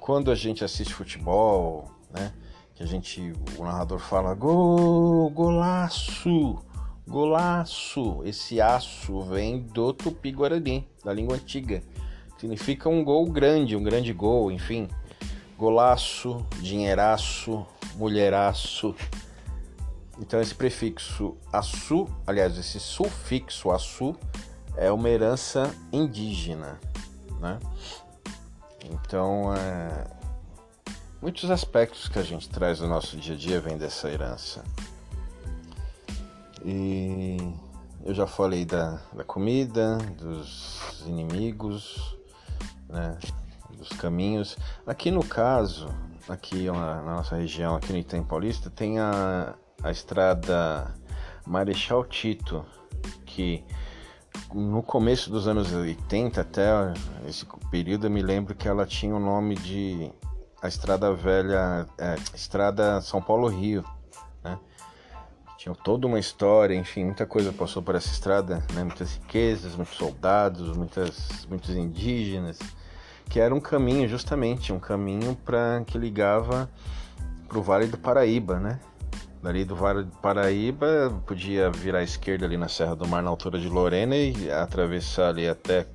quando 0.00 0.30
a 0.32 0.34
gente 0.34 0.64
assiste 0.64 0.92
futebol, 0.92 1.88
né, 2.10 2.32
que 2.74 2.82
a 2.82 2.86
gente, 2.86 3.32
o 3.56 3.62
narrador 3.62 4.00
fala 4.00 4.34
gol, 4.34 5.30
golaço, 5.30 6.58
golaço. 7.06 8.22
Esse 8.24 8.60
aço 8.60 9.20
vem 9.22 9.60
do 9.60 9.92
tupi-guarani, 9.92 10.88
da 11.04 11.12
língua 11.12 11.36
antiga. 11.36 11.82
Significa 12.38 12.88
um 12.88 13.04
gol 13.04 13.30
grande, 13.30 13.76
um 13.76 13.82
grande 13.82 14.12
gol, 14.12 14.50
enfim. 14.50 14.88
Golaço, 15.56 16.44
dinheiraço, 16.60 17.64
mulheraço. 17.94 18.94
Então 20.18 20.40
esse 20.40 20.54
prefixo 20.54 21.36
açu, 21.52 22.08
aliás, 22.26 22.58
esse 22.58 22.78
sufixo 22.78 23.70
açu 23.70 24.16
é 24.76 24.90
uma 24.90 25.08
herança 25.08 25.74
indígena, 25.92 26.80
né? 27.40 27.58
Então, 28.84 29.54
é... 29.54 30.06
muitos 31.20 31.50
aspectos 31.50 32.08
que 32.08 32.18
a 32.18 32.22
gente 32.22 32.48
traz 32.48 32.80
no 32.80 32.88
nosso 32.88 33.16
dia 33.16 33.34
a 33.34 33.38
dia 33.38 33.60
vêm 33.60 33.76
dessa 33.76 34.10
herança. 34.10 34.64
E 36.64 37.36
eu 38.04 38.14
já 38.14 38.26
falei 38.26 38.64
da, 38.64 39.00
da 39.12 39.24
comida, 39.24 39.98
dos 40.18 41.02
inimigos, 41.06 42.16
né? 42.88 43.18
dos 43.76 43.88
caminhos. 43.90 44.56
Aqui 44.86 45.10
no 45.10 45.24
caso, 45.24 45.88
aqui 46.28 46.66
na 46.70 47.02
nossa 47.02 47.36
região, 47.36 47.76
aqui 47.76 47.92
no 47.92 47.98
Item 47.98 48.22
Paulista, 48.22 48.70
tem 48.70 48.98
a, 48.98 49.54
a 49.82 49.90
estrada 49.90 50.94
Marechal 51.46 52.04
Tito, 52.04 52.64
que 53.26 53.64
no 54.54 54.82
começo 54.82 55.30
dos 55.30 55.48
anos 55.48 55.72
80 55.72 56.40
até 56.40 56.64
esse 57.26 57.46
período 57.70 58.06
eu 58.06 58.10
me 58.10 58.22
lembro 58.22 58.54
que 58.54 58.68
ela 58.68 58.86
tinha 58.86 59.14
o 59.14 59.20
nome 59.20 59.56
de 59.56 60.10
a 60.60 60.68
Estrada 60.68 61.12
Velha, 61.12 61.86
é, 61.98 62.14
Estrada 62.34 63.00
São 63.00 63.20
Paulo 63.20 63.48
Rio? 63.48 63.84
Tinha 65.62 65.76
toda 65.76 66.08
uma 66.08 66.18
história, 66.18 66.74
enfim, 66.74 67.04
muita 67.04 67.24
coisa 67.24 67.52
passou 67.52 67.80
por 67.80 67.94
essa 67.94 68.08
estrada, 68.08 68.64
né? 68.74 68.82
Muitas 68.82 69.14
riquezas, 69.14 69.76
muitos 69.76 69.94
soldados, 69.96 70.76
muitas, 70.76 71.46
muitos 71.48 71.70
indígenas, 71.76 72.58
que 73.30 73.38
era 73.38 73.54
um 73.54 73.60
caminho 73.60 74.08
justamente, 74.08 74.72
um 74.72 74.80
caminho 74.80 75.36
para 75.44 75.84
que 75.86 75.96
ligava 75.96 76.68
para 77.46 77.56
o 77.56 77.62
Vale 77.62 77.86
do 77.86 77.96
Paraíba, 77.96 78.58
né? 78.58 78.80
Dali 79.40 79.64
do 79.64 79.76
Vale 79.76 80.02
do 80.02 80.16
Paraíba, 80.16 81.16
podia 81.24 81.70
virar 81.70 82.00
à 82.00 82.02
esquerda 82.02 82.44
ali 82.44 82.56
na 82.56 82.66
Serra 82.66 82.96
do 82.96 83.06
Mar, 83.06 83.22
na 83.22 83.30
altura 83.30 83.56
de 83.60 83.68
Lorena, 83.68 84.16
e 84.16 84.50
atravessar 84.50 85.28
ali 85.28 85.48
até 85.48 85.86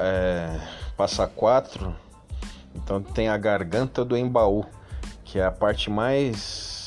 é, 0.00 0.58
Passa 0.96 1.26
Quatro. 1.26 1.94
Então 2.74 3.02
tem 3.02 3.28
a 3.28 3.36
Garganta 3.36 4.06
do 4.06 4.16
Embaú, 4.16 4.64
que 5.22 5.38
é 5.38 5.44
a 5.44 5.52
parte 5.52 5.90
mais, 5.90 6.77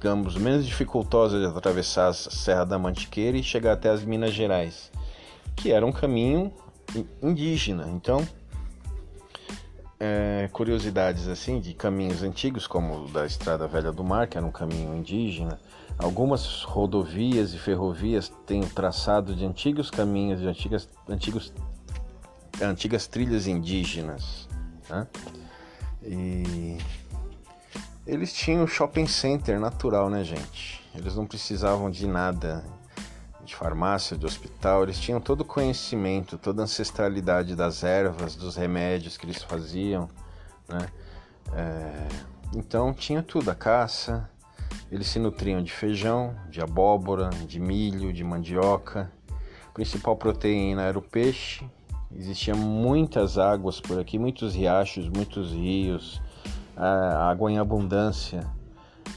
digamos, 0.00 0.34
menos 0.34 0.64
dificultosa 0.64 1.38
de 1.38 1.44
atravessar 1.44 2.08
a 2.08 2.14
Serra 2.14 2.64
da 2.64 2.78
Mantiqueira 2.78 3.36
e 3.36 3.42
chegar 3.42 3.74
até 3.74 3.90
as 3.90 4.02
Minas 4.02 4.32
Gerais, 4.32 4.90
que 5.54 5.70
era 5.70 5.84
um 5.84 5.92
caminho 5.92 6.50
indígena. 7.22 7.86
Então 7.86 8.26
é, 10.00 10.48
curiosidades 10.50 11.28
assim 11.28 11.60
de 11.60 11.74
caminhos 11.74 12.22
antigos, 12.22 12.66
como 12.66 13.04
o 13.04 13.08
da 13.08 13.26
Estrada 13.26 13.68
Velha 13.68 13.92
do 13.92 14.02
Mar, 14.02 14.26
que 14.26 14.38
era 14.38 14.46
um 14.46 14.50
caminho 14.50 14.96
indígena. 14.96 15.60
Algumas 15.98 16.62
rodovias 16.62 17.52
e 17.52 17.58
ferrovias 17.58 18.32
têm 18.46 18.62
o 18.62 18.70
traçado 18.70 19.34
de 19.34 19.44
antigos 19.44 19.90
caminhos, 19.90 20.40
de 20.40 20.46
antigas, 20.46 20.88
antigos, 21.06 21.52
antigas 22.62 23.06
trilhas 23.06 23.46
indígenas. 23.46 24.48
Né? 24.88 25.06
E 26.02 26.78
Eles 28.10 28.32
tinham 28.32 28.66
shopping 28.66 29.06
center 29.06 29.60
natural, 29.60 30.10
né, 30.10 30.24
gente? 30.24 30.84
Eles 30.96 31.14
não 31.14 31.24
precisavam 31.24 31.88
de 31.88 32.08
nada, 32.08 32.64
de 33.44 33.54
farmácia, 33.54 34.16
de 34.16 34.26
hospital. 34.26 34.82
Eles 34.82 34.98
tinham 34.98 35.20
todo 35.20 35.42
o 35.42 35.44
conhecimento, 35.44 36.36
toda 36.36 36.60
a 36.60 36.64
ancestralidade 36.64 37.54
das 37.54 37.84
ervas, 37.84 38.34
dos 38.34 38.56
remédios 38.56 39.16
que 39.16 39.26
eles 39.26 39.40
faziam, 39.44 40.08
né? 40.68 40.88
É... 41.52 42.08
Então 42.52 42.92
tinha 42.92 43.22
tudo, 43.22 43.48
a 43.48 43.54
caça. 43.54 44.28
Eles 44.90 45.06
se 45.06 45.20
nutriam 45.20 45.62
de 45.62 45.70
feijão, 45.70 46.34
de 46.50 46.60
abóbora, 46.60 47.30
de 47.46 47.60
milho, 47.60 48.12
de 48.12 48.24
mandioca. 48.24 49.08
A 49.68 49.72
principal 49.72 50.16
proteína 50.16 50.82
era 50.82 50.98
o 50.98 51.02
peixe. 51.02 51.64
Existiam 52.12 52.56
muitas 52.58 53.38
águas 53.38 53.80
por 53.80 54.00
aqui, 54.00 54.18
muitos 54.18 54.52
riachos, 54.52 55.08
muitos 55.08 55.52
rios, 55.52 56.20
água 56.80 57.50
em 57.50 57.58
abundância. 57.58 58.46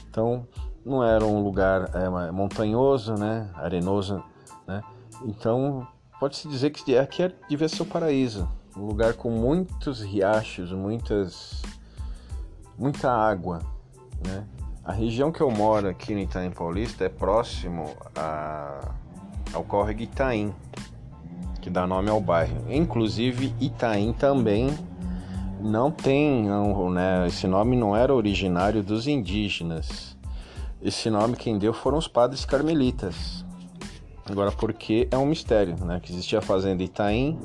Então 0.08 0.46
não 0.84 1.02
era 1.02 1.24
um 1.24 1.42
lugar 1.42 1.90
é, 1.94 2.30
montanhoso, 2.30 3.14
né, 3.14 3.48
arenoso, 3.54 4.22
né? 4.66 4.82
Então 5.24 5.86
pode-se 6.20 6.46
dizer 6.48 6.70
que 6.70 6.96
aqui 6.96 7.34
devia 7.48 7.68
ser 7.68 7.82
o 7.82 7.86
paraíso, 7.86 8.48
um 8.76 8.86
lugar 8.86 9.14
com 9.14 9.30
muitos 9.30 10.02
riachos, 10.02 10.72
muitas, 10.72 11.62
muita 12.78 13.10
água, 13.10 13.60
né? 14.24 14.46
A 14.84 14.92
região 14.92 15.32
que 15.32 15.40
eu 15.40 15.50
moro 15.50 15.88
aqui 15.88 16.14
no 16.14 16.20
Itaim 16.20 16.50
Paulista 16.50 17.04
é 17.04 17.08
próximo 17.08 17.96
a, 18.14 18.92
ao 19.54 19.64
córrego 19.64 20.02
Itaim, 20.02 20.54
que 21.62 21.70
dá 21.70 21.86
nome 21.86 22.10
ao 22.10 22.20
bairro. 22.20 22.70
Inclusive 22.70 23.54
Itaim 23.58 24.12
também 24.12 24.68
não 25.64 25.90
tem, 25.90 26.44
não, 26.44 26.90
né, 26.90 27.26
esse 27.26 27.46
nome 27.46 27.74
não 27.74 27.96
era 27.96 28.14
originário 28.14 28.82
dos 28.82 29.06
indígenas. 29.06 30.14
Esse 30.82 31.08
nome 31.08 31.36
quem 31.36 31.58
deu 31.58 31.72
foram 31.72 31.96
os 31.96 32.06
padres 32.06 32.44
carmelitas. 32.44 33.42
Agora, 34.30 34.52
porque 34.52 35.08
é 35.10 35.16
um 35.16 35.24
mistério, 35.24 35.82
né? 35.82 36.00
Que 36.00 36.12
existia 36.12 36.38
a 36.38 36.42
fazenda 36.42 36.82
Itaim, 36.82 37.38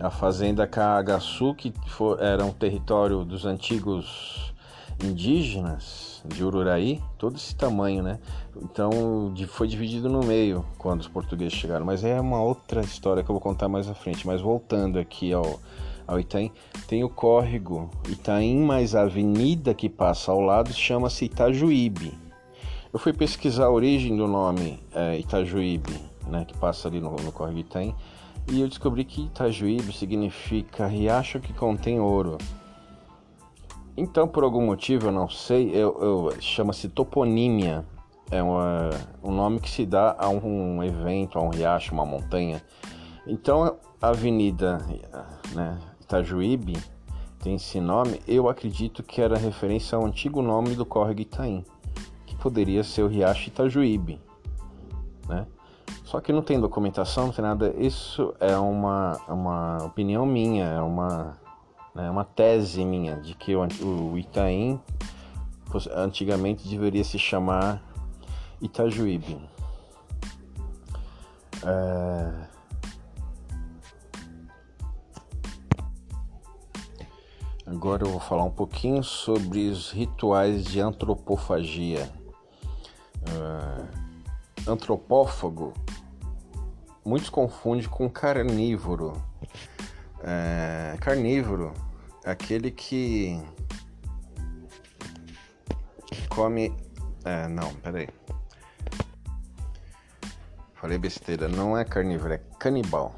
a 0.00 0.10
fazenda 0.10 0.66
Cagaçu, 0.66 1.54
que 1.54 1.72
for, 1.86 2.20
era 2.20 2.44
um 2.44 2.52
território 2.52 3.24
dos 3.24 3.46
antigos 3.46 4.52
indígenas 5.02 6.22
de 6.26 6.44
Ururaí, 6.44 7.00
todo 7.18 7.36
esse 7.36 7.54
tamanho, 7.54 8.02
né? 8.02 8.18
Então 8.60 9.32
foi 9.48 9.68
dividido 9.68 10.08
no 10.08 10.24
meio 10.24 10.64
quando 10.76 11.00
os 11.00 11.08
portugueses 11.08 11.52
chegaram. 11.52 11.86
Mas 11.86 12.02
é 12.02 12.20
uma 12.20 12.42
outra 12.42 12.80
história 12.80 13.22
que 13.22 13.30
eu 13.30 13.34
vou 13.34 13.40
contar 13.40 13.68
mais 13.68 13.88
à 13.88 13.94
frente. 13.94 14.26
Mas 14.26 14.40
voltando 14.40 14.98
aqui 14.98 15.32
ao, 15.32 15.60
ao 16.10 16.18
Itaim, 16.18 16.50
tem 16.88 17.04
o 17.04 17.08
córrego 17.08 17.88
Itaim, 18.08 18.58
mais 18.58 18.96
a 18.96 19.02
avenida 19.02 19.72
que 19.72 19.88
passa 19.88 20.32
ao 20.32 20.40
lado 20.40 20.72
chama-se 20.72 21.26
Itajuíbe. 21.26 22.12
Eu 22.92 22.98
fui 22.98 23.12
pesquisar 23.12 23.66
a 23.66 23.70
origem 23.70 24.16
do 24.16 24.26
nome 24.26 24.82
é, 24.92 25.16
Itajuíbe, 25.18 25.94
né, 26.26 26.44
que 26.44 26.58
passa 26.58 26.88
ali 26.88 27.00
no, 27.00 27.14
no 27.14 27.30
córrego 27.30 27.60
Itaim, 27.60 27.94
e 28.50 28.60
eu 28.60 28.66
descobri 28.66 29.04
que 29.04 29.22
Itajuíbe 29.26 29.92
significa 29.92 30.88
riacho 30.88 31.38
que 31.38 31.52
contém 31.52 32.00
ouro. 32.00 32.36
Então, 33.96 34.26
por 34.26 34.42
algum 34.42 34.66
motivo, 34.66 35.06
eu 35.06 35.12
não 35.12 35.28
sei, 35.28 35.70
eu, 35.70 35.96
eu 36.00 36.40
chama-se 36.40 36.88
toponímia. 36.88 37.84
É 38.32 38.42
uma, 38.42 38.90
um 39.22 39.32
nome 39.32 39.60
que 39.60 39.68
se 39.68 39.84
dá 39.84 40.16
a 40.18 40.28
um 40.28 40.82
evento, 40.82 41.38
a 41.38 41.42
um 41.42 41.50
riacho, 41.50 41.92
uma 41.92 42.06
montanha. 42.06 42.62
Então, 43.26 43.76
a 44.00 44.08
avenida 44.08 44.78
né, 45.52 45.78
Itajuíbe 46.10 46.76
tem 47.38 47.54
esse 47.54 47.80
nome, 47.80 48.20
eu 48.26 48.48
acredito 48.48 49.02
que 49.02 49.22
era 49.22 49.38
referência 49.38 49.96
ao 49.96 50.04
antigo 50.04 50.42
nome 50.42 50.74
do 50.74 50.84
córrego 50.84 51.20
Itaim, 51.20 51.64
que 52.26 52.34
poderia 52.34 52.82
ser 52.82 53.02
o 53.02 53.06
Riacho 53.06 53.48
Itajuíbe, 53.48 54.20
né? 55.28 55.46
Só 56.04 56.20
que 56.20 56.32
não 56.32 56.42
tem 56.42 56.60
documentação, 56.60 57.26
não 57.26 57.32
tem 57.32 57.44
nada. 57.44 57.72
Isso 57.78 58.34
é 58.40 58.56
uma, 58.58 59.18
uma 59.28 59.84
opinião 59.84 60.26
minha, 60.26 60.64
é 60.64 60.80
uma, 60.80 61.38
né, 61.94 62.10
uma 62.10 62.24
tese 62.24 62.84
minha 62.84 63.16
de 63.16 63.34
que 63.34 63.54
o, 63.54 63.62
o 64.12 64.18
Itaim 64.18 64.80
antigamente 65.94 66.68
deveria 66.68 67.04
se 67.04 67.18
chamar 67.18 67.80
Itajuíbe. 68.60 69.40
É... 71.64 72.49
Agora 77.70 78.04
eu 78.04 78.10
vou 78.10 78.18
falar 78.18 78.42
um 78.42 78.50
pouquinho 78.50 79.00
sobre 79.00 79.68
os 79.68 79.92
rituais 79.92 80.64
de 80.64 80.80
antropofagia. 80.80 82.10
Uh, 83.28 84.68
antropófago, 84.68 85.72
muitos 87.04 87.30
confundem 87.30 87.86
com 87.86 88.10
carnívoro. 88.10 89.12
Uh, 90.18 90.98
carnívoro, 91.00 91.72
aquele 92.24 92.72
que 92.72 93.40
come. 96.28 96.74
É, 97.24 97.46
não, 97.46 97.72
peraí. 97.74 98.08
Falei 100.74 100.98
besteira, 100.98 101.46
não 101.46 101.78
é 101.78 101.84
carnívoro, 101.84 102.32
é 102.32 102.38
canibal. 102.58 103.14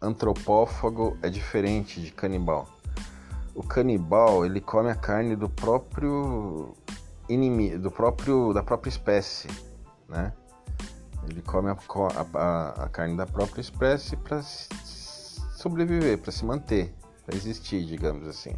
Antropófago 0.00 1.18
é 1.20 1.28
diferente 1.28 2.00
de 2.00 2.10
canibal 2.10 2.66
o 3.54 3.62
canibal 3.62 4.44
ele 4.44 4.60
come 4.60 4.90
a 4.90 4.94
carne 4.94 5.36
do 5.36 5.48
próprio 5.48 6.74
inimigo, 7.28 7.78
do 7.78 7.90
próprio 7.90 8.52
da 8.52 8.62
própria 8.62 8.90
espécie, 8.90 9.48
né? 10.08 10.32
Ele 11.28 11.40
come 11.42 11.70
a, 11.70 11.76
a, 12.34 12.84
a 12.84 12.88
carne 12.88 13.16
da 13.16 13.26
própria 13.26 13.60
espécie 13.60 14.16
para 14.16 14.42
sobreviver, 14.42 16.18
para 16.18 16.32
se 16.32 16.44
manter, 16.44 16.92
para 17.24 17.36
existir, 17.36 17.84
digamos 17.84 18.26
assim. 18.26 18.56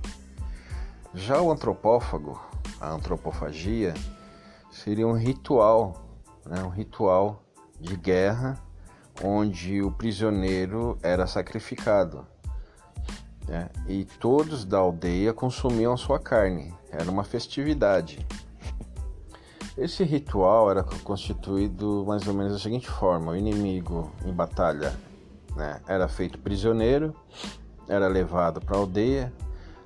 Já 1.13 1.41
o 1.41 1.53
antropófago, 1.53 2.41
a 2.81 2.91
antropofagia, 2.91 3.93
seria 4.71 5.07
um 5.07 5.13
ritual, 5.13 6.09
né? 6.47 6.63
um 6.63 6.71
ritual 6.71 7.45
de 7.79 7.97
guerra 7.97 8.59
onde 9.23 9.83
o 9.83 9.93
prisioneiro 9.93 10.99
era 11.03 11.27
sacrificado 11.27 12.27
né? 13.49 13.69
e 13.87 14.05
todos 14.05 14.65
da 14.65 14.79
aldeia 14.79 15.33
consumiam 15.33 15.97
sua 15.97 16.19
carne. 16.19 16.75
Era 16.91 17.11
uma 17.11 17.25
festividade. 17.25 18.27
Esse 19.77 20.05
ritual 20.05 20.71
era 20.71 20.85
constituído 20.85 22.05
mais 22.07 22.27
ou 22.29 22.35
menos 22.35 22.53
da 22.53 22.59
seguinte 22.59 22.89
forma: 22.89 23.33
o 23.33 23.37
inimigo 23.37 24.13
em 24.25 24.33
batalha 24.33 24.95
né, 25.57 25.81
era 25.87 26.07
feito 26.07 26.39
prisioneiro, 26.39 27.15
era 27.89 28.07
levado 28.07 28.61
para 28.61 28.77
a 28.77 28.81
aldeia, 28.81 29.33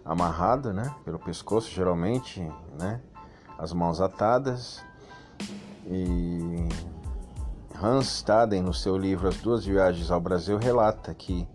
amarrado 0.04 0.72
né, 0.72 0.94
pelo 1.04 1.18
pescoço, 1.18 1.70
geralmente, 1.70 2.40
né, 2.78 3.00
as 3.58 3.72
mãos 3.72 4.00
atadas. 4.00 4.82
E 5.86 6.68
Hans 7.82 8.08
Staden, 8.08 8.62
no 8.62 8.74
seu 8.74 8.98
livro 8.98 9.28
As 9.28 9.36
Duas 9.36 9.64
Viagens 9.64 10.10
ao 10.10 10.20
Brasil, 10.20 10.58
relata 10.58 11.14
que 11.14 11.48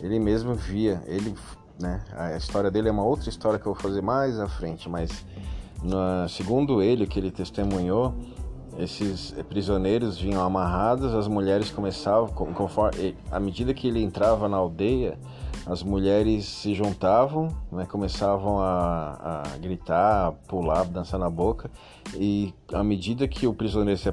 ele 0.00 0.18
mesmo 0.18 0.54
via, 0.54 1.02
ele, 1.06 1.34
né, 1.80 2.02
a 2.12 2.36
história 2.36 2.70
dele 2.70 2.88
é 2.88 2.92
uma 2.92 3.04
outra 3.04 3.28
história 3.28 3.58
que 3.58 3.66
eu 3.66 3.74
vou 3.74 3.82
fazer 3.82 4.02
mais 4.02 4.38
à 4.38 4.48
frente, 4.48 4.88
mas 4.88 5.24
na, 5.82 6.26
segundo 6.28 6.82
ele, 6.82 7.06
que 7.06 7.18
ele 7.18 7.30
testemunhou, 7.30 8.14
esses 8.78 9.32
prisioneiros 9.48 10.18
vinham 10.18 10.42
amarrados, 10.42 11.14
as 11.14 11.28
mulheres 11.28 11.70
começavam, 11.70 12.28
conforme, 12.28 13.16
à 13.30 13.38
medida 13.38 13.72
que 13.72 13.86
ele 13.86 14.02
entrava 14.02 14.48
na 14.48 14.56
aldeia, 14.56 15.16
as 15.66 15.82
mulheres 15.82 16.44
se 16.44 16.74
juntavam, 16.74 17.48
né, 17.70 17.86
começavam 17.86 18.60
a, 18.60 19.42
a, 19.54 19.58
gritar, 19.58 20.26
a 20.26 20.32
pular, 20.32 20.84
dançar 20.84 21.18
na 21.18 21.30
boca, 21.30 21.70
e 22.14 22.52
à 22.72 22.82
medida 22.82 23.28
que 23.28 23.46
o 23.46 23.54
prisioneiro 23.54 23.98
se 23.98 24.12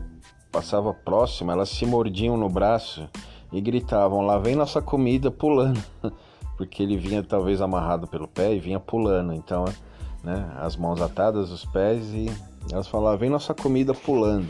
passava 0.51 0.93
próximo, 0.93 1.51
elas 1.51 1.69
se 1.69 1.85
mordiam 1.85 2.37
no 2.37 2.49
braço 2.49 3.09
e 3.51 3.59
gritavam: 3.59 4.21
Lá 4.21 4.37
vem 4.37 4.55
nossa 4.55 4.81
comida 4.81 5.29
pulando, 5.29 5.83
porque 6.57 6.81
ele 6.81 6.97
vinha 6.97 7.23
talvez 7.23 7.61
amarrado 7.61 8.07
pelo 8.07 8.27
pé 8.27 8.53
e 8.53 8.59
vinha 8.59 8.79
pulando, 8.79 9.33
então, 9.33 9.65
né, 10.23 10.51
as 10.59 10.75
mãos 10.75 11.01
atadas, 11.01 11.51
os 11.51 11.65
pés 11.65 12.05
e 12.13 12.31
elas 12.71 12.87
falavam: 12.87 13.17
Vem 13.17 13.29
nossa 13.29 13.53
comida 13.53 13.93
pulando. 13.93 14.49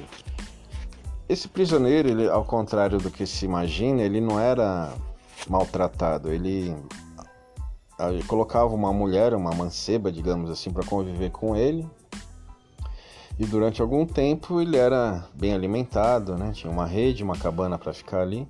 Esse 1.28 1.48
prisioneiro, 1.48 2.10
ele, 2.10 2.30
ao 2.30 2.44
contrário 2.44 2.98
do 2.98 3.10
que 3.10 3.26
se 3.26 3.46
imagina, 3.46 4.02
ele 4.02 4.20
não 4.20 4.38
era 4.38 4.94
maltratado, 5.48 6.30
ele, 6.30 6.76
colocava 8.28 8.76
uma 8.76 8.92
mulher, 8.92 9.34
uma 9.34 9.52
manceba, 9.52 10.12
digamos 10.12 10.50
assim, 10.50 10.72
para 10.72 10.86
conviver 10.86 11.32
com 11.32 11.56
ele. 11.56 11.88
E 13.40 13.46
durante 13.46 13.82
algum 13.82 14.06
tempo 14.06 14.60
ele 14.60 14.76
era 14.76 15.24
bem 15.34 15.54
alimentado, 15.54 16.38
né? 16.38 16.52
Tinha 16.52 16.72
uma 16.72 16.86
rede, 16.86 17.24
uma 17.24 17.38
cabana 17.38 17.78
para 17.78 17.94
ficar 17.94 18.22
ali 18.22 18.46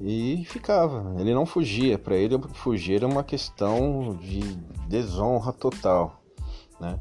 e 0.00 0.44
ficava. 0.46 1.14
Ele 1.20 1.32
não 1.34 1.46
fugia. 1.46 1.98
Para 1.98 2.16
ele, 2.16 2.38
fugir 2.54 2.96
era 2.96 3.06
uma 3.06 3.24
questão 3.24 4.16
de 4.20 4.40
desonra 4.88 5.52
total, 5.52 6.22
né? 6.80 6.98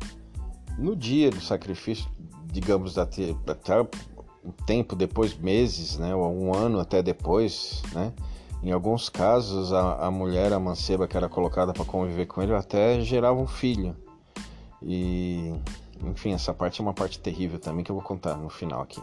No 0.77 0.95
dia 0.95 1.29
do 1.29 1.39
sacrifício, 1.39 2.10
digamos 2.45 2.97
até, 2.97 3.36
até 3.47 3.81
um 4.43 4.51
tempo 4.65 4.95
depois, 4.95 5.38
meses, 5.38 5.97
né, 5.97 6.13
ou 6.13 6.31
um 6.31 6.53
ano 6.53 6.79
até 6.79 7.01
depois, 7.01 7.81
né, 7.93 8.13
em 8.62 8.71
alguns 8.71 9.10
casos 9.10 9.71
a, 9.71 10.05
a 10.05 10.12
mulher, 10.12 10.51
a 10.53 10.60
manceba 10.60 11.08
que 11.08 11.15
era 11.15 11.29
colocada 11.29 11.73
para 11.73 11.86
conviver 11.86 12.25
com 12.25 12.41
ele, 12.41 12.53
até 12.53 12.99
gerava 13.01 13.39
um 13.39 13.47
filho. 13.47 13.95
E 14.81 15.53
enfim, 16.03 16.34
essa 16.34 16.53
parte 16.53 16.81
é 16.81 16.84
uma 16.84 16.93
parte 16.93 17.19
terrível 17.19 17.58
também 17.58 17.84
que 17.84 17.91
eu 17.91 17.95
vou 17.95 18.03
contar 18.03 18.36
no 18.36 18.49
final 18.49 18.81
aqui. 18.81 19.01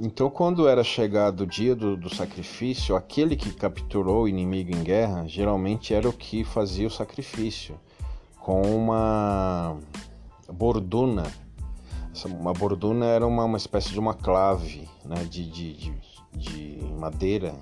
Então, 0.00 0.30
quando 0.30 0.68
era 0.68 0.84
chegado 0.84 1.40
o 1.40 1.46
dia 1.46 1.74
do, 1.74 1.96
do, 1.96 2.14
sacrifício, 2.14 2.94
aquele 2.94 3.34
que 3.34 3.52
capturou 3.52 4.24
o 4.24 4.28
inimigo 4.28 4.70
em 4.70 4.82
guerra 4.82 5.26
geralmente 5.26 5.92
era 5.92 6.08
o 6.08 6.12
que 6.12 6.44
fazia 6.44 6.86
o 6.86 6.90
sacrifício 6.90 7.78
com 8.38 8.62
uma 8.62 9.76
borduna. 10.52 11.24
Uma 12.26 12.52
borduna 12.52 13.06
era 13.06 13.26
uma, 13.26 13.44
uma 13.44 13.56
espécie 13.56 13.90
de 13.90 13.98
uma 13.98 14.14
clave 14.14 14.88
né, 15.04 15.24
de, 15.24 15.50
de, 15.50 15.74
de, 15.74 15.92
de 16.32 16.84
madeira 16.98 17.54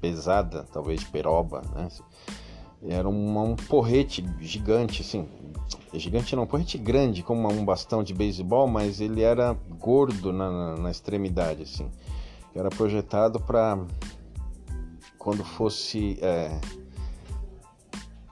pesada, 0.00 0.66
talvez 0.72 1.00
de 1.00 1.06
peroba. 1.06 1.62
Né? 1.74 1.88
Era 2.82 3.08
um, 3.08 3.56
porrete 3.56 4.24
gigante, 4.40 5.02
assim, 5.02 5.28
gigante 5.92 6.36
não, 6.36 6.44
um 6.44 6.46
porrete 6.46 6.78
grande, 6.78 7.22
como 7.22 7.48
um 7.48 7.64
bastão 7.64 8.02
de 8.02 8.14
beisebol, 8.14 8.68
mas 8.68 9.00
ele 9.00 9.22
era 9.22 9.56
gordo 9.78 10.32
na, 10.32 10.50
na, 10.50 10.76
na 10.82 10.90
extremidade, 10.90 11.62
assim. 11.62 11.90
Era 12.54 12.68
projetado 12.68 13.40
para 13.40 13.78
quando 15.18 15.44
fosse 15.44 16.18
é, 16.22 16.60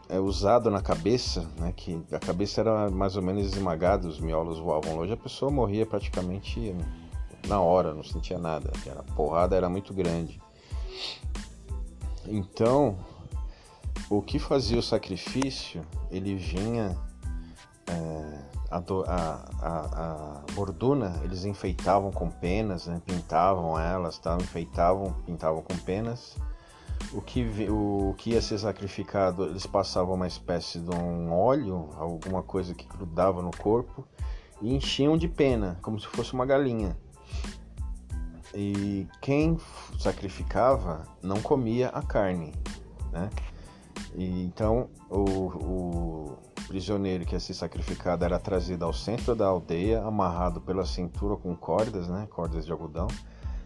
é, 0.09 0.21
usado 0.21 0.71
na 0.71 0.81
cabeça, 0.81 1.51
né, 1.59 1.73
que 1.77 2.01
a 2.13 2.19
cabeça 2.19 2.61
era 2.61 2.89
mais 2.91 3.17
ou 3.17 3.23
menos 3.23 3.45
esmagada, 3.47 4.07
os 4.07 4.21
miolos 4.21 4.59
voavam 4.59 4.97
longe, 4.97 5.13
a 5.13 5.17
pessoa 5.17 5.51
morria 5.51 5.85
praticamente 5.85 6.75
na 7.47 7.61
hora, 7.61 7.93
não 7.93 8.05
sentia 8.05 8.39
nada. 8.39 8.71
A 8.97 9.03
porrada 9.15 9.57
era 9.57 9.69
muito 9.69 9.93
grande. 9.93 10.41
Então, 12.27 12.97
o 14.09 14.23
que 14.23 14.39
fazia 14.39 14.79
o 14.79 14.83
sacrifício, 14.83 15.83
ele 16.11 16.37
vinha 16.37 16.97
é, 17.89 18.39
a, 18.71 18.79
a, 18.79 20.41
a, 20.43 20.53
borduna, 20.53 21.21
eles 21.25 21.45
enfeitavam 21.45 22.11
com 22.11 22.31
penas, 22.31 22.87
né? 22.87 23.01
pintavam 23.05 23.79
elas, 23.79 24.19
tá? 24.19 24.37
enfeitavam, 24.41 25.13
pintavam 25.25 25.63
com 25.63 25.77
penas. 25.79 26.37
O 27.13 27.21
que, 27.21 27.43
o, 27.69 28.11
o 28.11 28.15
que 28.15 28.31
ia 28.31 28.43
ser 28.43 28.59
sacrificado, 28.59 29.45
eles 29.45 29.67
passavam 29.67 30.15
uma 30.15 30.27
espécie 30.27 30.79
de 30.79 30.91
um 30.91 31.33
óleo, 31.33 31.91
alguma 31.97 32.43
coisa 32.43 32.75
que 32.75 32.87
grudava 32.87 33.43
no 33.43 33.51
corpo, 33.57 34.05
e 34.61 34.75
enchiam 34.75 35.17
de 35.17 35.29
pena, 35.29 35.79
como 35.83 36.01
se 36.01 36.07
fosse 36.07 36.33
uma 36.33 36.47
galinha. 36.47 36.97
E 38.55 39.07
quem 39.21 39.59
sacrificava 39.99 41.07
não 41.23 41.41
comia 41.43 41.89
a 41.89 42.03
carne, 42.03 42.55
né? 43.13 43.29
E, 44.17 44.45
então 44.45 44.89
o, 45.11 45.21
o 45.21 46.39
prisioneiro 46.67 47.27
que 47.27 47.35
ia 47.35 47.41
ser 47.41 47.53
sacrificado 47.53 48.25
era 48.25 48.39
trazido 48.39 48.85
ao 48.85 48.93
centro 48.93 49.35
da 49.37 49.47
aldeia, 49.47 50.03
amarrado 50.03 50.61
pela 50.61 50.87
cintura 50.87 51.37
com 51.37 51.55
cordas, 51.55 52.09
né? 52.09 52.27
Cordas 52.31 52.65
de 52.65 52.73
algodão. 52.73 53.09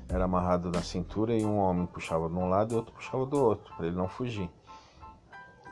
Era 0.08 0.24
amarrado 0.24 0.68
na 0.70 0.82
cintura 0.82 1.36
e 1.36 1.44
um 1.44 1.56
homem 1.56 1.86
puxava 1.86 2.28
de 2.28 2.34
um 2.34 2.48
lado 2.48 2.74
e 2.74 2.76
outro 2.76 2.92
puxava 2.92 3.24
do 3.24 3.40
outro, 3.40 3.72
para 3.76 3.86
ele 3.86 3.96
não 3.96 4.08
fugir. 4.08 4.50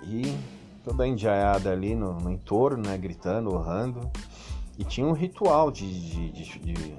E 0.04 0.38
toda 0.84 1.02
a 1.02 1.08
indiaiada 1.08 1.72
ali 1.72 1.96
no, 1.96 2.14
no 2.14 2.30
entorno, 2.30 2.88
né? 2.88 2.96
Gritando, 2.96 3.52
urrando. 3.52 4.08
E 4.78 4.84
tinha 4.84 5.04
um 5.04 5.12
ritual 5.12 5.72
de, 5.72 5.90
de, 5.90 6.30
de, 6.30 6.58
de, 6.60 6.96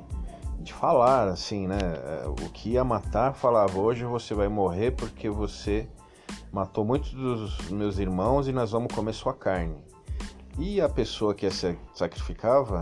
de 0.60 0.74
falar, 0.74 1.30
assim, 1.30 1.66
né? 1.66 1.80
É, 1.80 2.28
o 2.28 2.50
que 2.50 2.72
ia 2.72 2.84
matar 2.84 3.34
falava: 3.34 3.80
hoje 3.80 4.04
você 4.04 4.34
vai 4.34 4.50
morrer 4.50 4.92
porque 4.92 5.30
você 5.30 5.88
matou 6.52 6.84
muitos 6.84 7.12
dos 7.12 7.70
meus 7.70 8.00
irmãos 8.00 8.48
e 8.48 8.52
nós 8.52 8.72
vamos 8.72 8.94
comer 8.94 9.14
sua 9.14 9.34
carne. 9.34 9.76
E 10.58 10.82
a 10.82 10.90
pessoa 10.90 11.34
que 11.34 11.50
se 11.50 11.78
sacrificava 11.94 12.80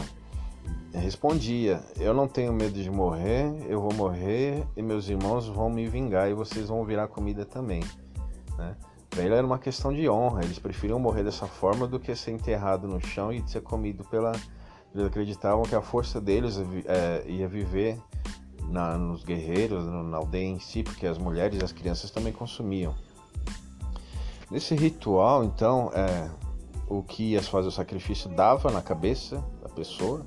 respondia: 0.93 1.83
Eu 1.99 2.13
não 2.13 2.27
tenho 2.27 2.53
medo 2.53 2.81
de 2.81 2.89
morrer, 2.89 3.45
eu 3.67 3.81
vou 3.81 3.93
morrer 3.93 4.63
e 4.75 4.81
meus 4.81 5.07
irmãos 5.09 5.47
vão 5.47 5.69
me 5.69 5.87
vingar 5.87 6.29
e 6.29 6.33
vocês 6.33 6.69
vão 6.69 6.83
virar 6.83 7.07
comida 7.07 7.45
também. 7.45 7.83
Né? 8.57 8.75
Para 9.09 9.23
ele 9.23 9.33
era 9.33 9.45
uma 9.45 9.59
questão 9.59 9.93
de 9.93 10.09
honra, 10.09 10.43
eles 10.43 10.59
preferiam 10.59 10.99
morrer 10.99 11.23
dessa 11.23 11.45
forma 11.45 11.87
do 11.87 11.99
que 11.99 12.15
ser 12.15 12.31
enterrado 12.31 12.87
no 12.87 12.99
chão 12.99 13.31
e 13.31 13.43
ser 13.47 13.61
comido 13.61 14.03
pela. 14.05 14.31
Eles 14.93 15.07
acreditavam 15.07 15.63
que 15.63 15.75
a 15.75 15.81
força 15.81 16.19
deles 16.19 16.57
é, 16.85 17.23
ia 17.27 17.47
viver 17.47 17.99
na, 18.69 18.97
nos 18.97 19.23
guerreiros, 19.23 19.85
na 19.85 20.17
aldeia 20.17 20.47
em 20.47 20.59
si, 20.59 20.81
porque 20.81 21.05
as 21.05 21.17
mulheres 21.17 21.59
e 21.61 21.63
as 21.63 21.71
crianças 21.71 22.09
também 22.09 22.33
consumiam. 22.33 22.95
Nesse 24.49 24.73
ritual, 24.75 25.43
então, 25.43 25.91
é, 25.93 26.29
o 26.87 27.03
que 27.03 27.31
ia 27.31 27.43
fazer 27.43 27.67
o 27.67 27.71
sacrifício 27.71 28.29
dava 28.29 28.71
na 28.71 28.81
cabeça 28.81 29.43
da 29.61 29.67
pessoa, 29.67 30.25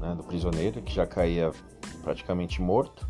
né, 0.00 0.12
do 0.16 0.24
prisioneiro, 0.24 0.82
que 0.82 0.92
já 0.92 1.06
caía 1.06 1.52
praticamente 2.02 2.60
morto. 2.60 3.06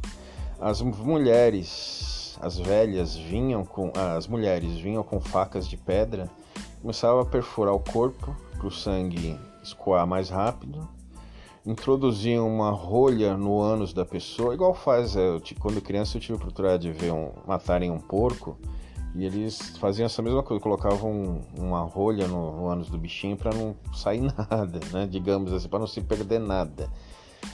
As 0.60 0.82
mulheres, 0.82 2.38
as 2.42 2.58
velhas, 2.58 3.16
vinham 3.16 3.64
com. 3.64 3.90
As 3.94 4.26
mulheres 4.26 4.78
vinham 4.78 5.02
com 5.02 5.18
facas 5.18 5.66
de 5.66 5.78
pedra, 5.78 6.28
começavam 6.82 7.20
a 7.20 7.24
perfurar 7.24 7.74
o 7.74 7.80
corpo 7.80 8.36
para 8.58 8.66
o 8.66 8.70
sangue 8.70 9.40
escoar 9.62 10.06
mais 10.06 10.28
rápido. 10.28 10.86
Introduziam 11.64 12.46
uma 12.46 12.70
rolha 12.70 13.36
no 13.36 13.60
ânus 13.60 13.94
da 13.94 14.04
pessoa, 14.04 14.52
igual 14.52 14.74
faz. 14.74 15.16
É, 15.16 15.26
eu, 15.26 15.42
quando 15.58 15.80
criança 15.80 16.18
eu 16.18 16.20
tive 16.20 16.34
a 16.34 16.36
oportunidade 16.36 16.82
de 16.82 16.92
ver 16.92 17.12
um, 17.12 17.32
matarem 17.46 17.90
um 17.90 17.98
porco 17.98 18.58
e 19.14 19.24
eles 19.24 19.76
faziam 19.78 20.06
essa 20.06 20.22
mesma 20.22 20.42
coisa, 20.42 20.62
colocavam 20.62 21.42
uma 21.58 21.82
rolha 21.82 22.28
no, 22.28 22.68
ânus 22.68 22.88
do 22.88 22.96
bichinho 22.96 23.36
para 23.36 23.52
não 23.52 23.74
sair 23.92 24.20
nada, 24.50 24.80
né? 24.92 25.06
Digamos 25.10 25.52
assim, 25.52 25.68
para 25.68 25.80
não 25.80 25.86
se 25.86 26.00
perder 26.00 26.38
nada. 26.38 26.88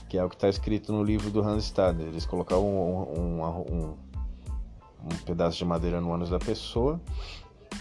Que 0.09 0.19
é 0.19 0.25
o 0.25 0.29
que 0.29 0.35
está 0.35 0.49
escrito 0.49 0.93
no 0.93 1.03
livro 1.03 1.31
do 1.31 1.41
Hans 1.41 1.65
Stader. 1.65 2.09
Eles 2.09 2.27
colocavam 2.27 2.67
um, 2.67 3.19
um, 3.19 3.45
um, 3.45 3.97
um, 5.05 5.17
pedaço 5.25 5.57
de 5.59 5.65
madeira 5.65 6.01
no 6.01 6.13
ânus 6.13 6.31
da 6.31 6.39
pessoa, 6.39 7.01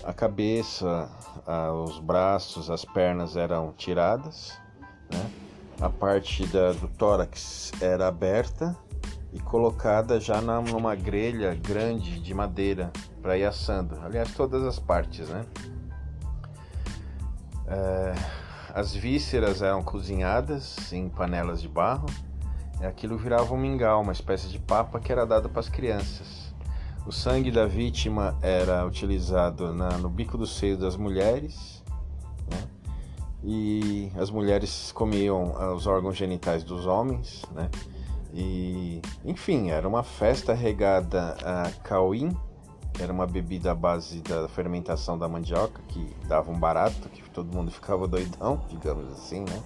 a 0.03 0.13
cabeça, 0.13 1.09
a, 1.45 1.73
os 1.73 1.99
braços, 1.99 2.69
as 2.69 2.85
pernas 2.85 3.35
eram 3.35 3.73
tiradas, 3.75 4.57
né? 5.11 5.31
A 5.81 5.89
parte 5.89 6.47
da, 6.47 6.71
do 6.71 6.87
tórax 6.87 7.73
era 7.81 8.07
aberta 8.07 8.77
e 9.35 9.39
colocada 9.41 10.17
já 10.17 10.39
na, 10.39 10.61
numa 10.61 10.95
grelha 10.95 11.53
grande 11.55 12.21
de 12.21 12.33
madeira 12.33 12.89
para 13.21 13.37
ir 13.37 13.43
assando. 13.43 13.99
Aliás, 14.01 14.33
todas 14.33 14.63
as 14.63 14.79
partes, 14.79 15.27
né? 15.27 15.45
É, 17.67 18.13
as 18.73 18.95
vísceras 18.95 19.61
eram 19.61 19.83
cozinhadas 19.83 20.93
em 20.93 21.09
panelas 21.09 21.61
de 21.61 21.67
barro. 21.67 22.05
E 22.79 22.85
aquilo 22.85 23.17
virava 23.17 23.53
um 23.53 23.57
mingau, 23.57 24.01
uma 24.01 24.13
espécie 24.13 24.47
de 24.47 24.57
papa 24.57 25.01
que 25.01 25.11
era 25.11 25.25
dada 25.25 25.49
para 25.49 25.59
as 25.59 25.67
crianças. 25.67 26.53
O 27.05 27.11
sangue 27.11 27.51
da 27.51 27.65
vítima 27.65 28.37
era 28.41 28.85
utilizado 28.85 29.73
na, 29.73 29.97
no 29.97 30.09
bico 30.09 30.37
do 30.37 30.47
seio 30.47 30.77
das 30.77 30.95
mulheres. 30.95 31.83
Né? 32.49 32.63
E 33.43 34.11
as 34.17 34.31
mulheres 34.31 34.93
comiam 34.93 35.55
ah, 35.57 35.73
os 35.73 35.87
órgãos 35.87 36.15
genitais 36.15 36.63
dos 36.63 36.85
homens, 36.85 37.43
né? 37.53 37.69
E, 38.35 38.41
enfim, 39.25 39.71
era 39.71 39.87
uma 39.87 40.03
festa 40.03 40.53
regada 40.53 41.35
a 41.43 41.71
cauim, 41.83 42.35
era 42.99 43.11
uma 43.11 43.25
bebida 43.25 43.71
à 43.71 43.75
base 43.75 44.21
da 44.21 44.47
fermentação 44.47 45.17
da 45.17 45.27
mandioca, 45.27 45.81
que 45.89 46.15
dava 46.27 46.51
um 46.51 46.57
barato, 46.57 47.09
que 47.09 47.21
todo 47.31 47.53
mundo 47.53 47.71
ficava 47.71 48.07
doidão, 48.07 48.61
digamos 48.69 49.11
assim, 49.11 49.41
né? 49.41 49.63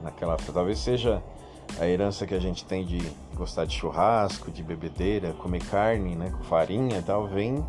Naquela 0.00 0.36
talvez 0.36 0.78
seja 0.78 1.22
a 1.78 1.86
herança 1.86 2.26
que 2.26 2.34
a 2.34 2.38
gente 2.38 2.64
tem 2.64 2.84
de 2.84 2.98
gostar 3.34 3.64
de 3.64 3.74
churrasco, 3.74 4.50
de 4.50 4.62
bebedeira, 4.62 5.32
comer 5.34 5.64
carne, 5.64 6.14
né, 6.14 6.30
com 6.30 6.44
farinha 6.44 6.98
e 6.98 7.02
tal, 7.02 7.26
vem 7.26 7.64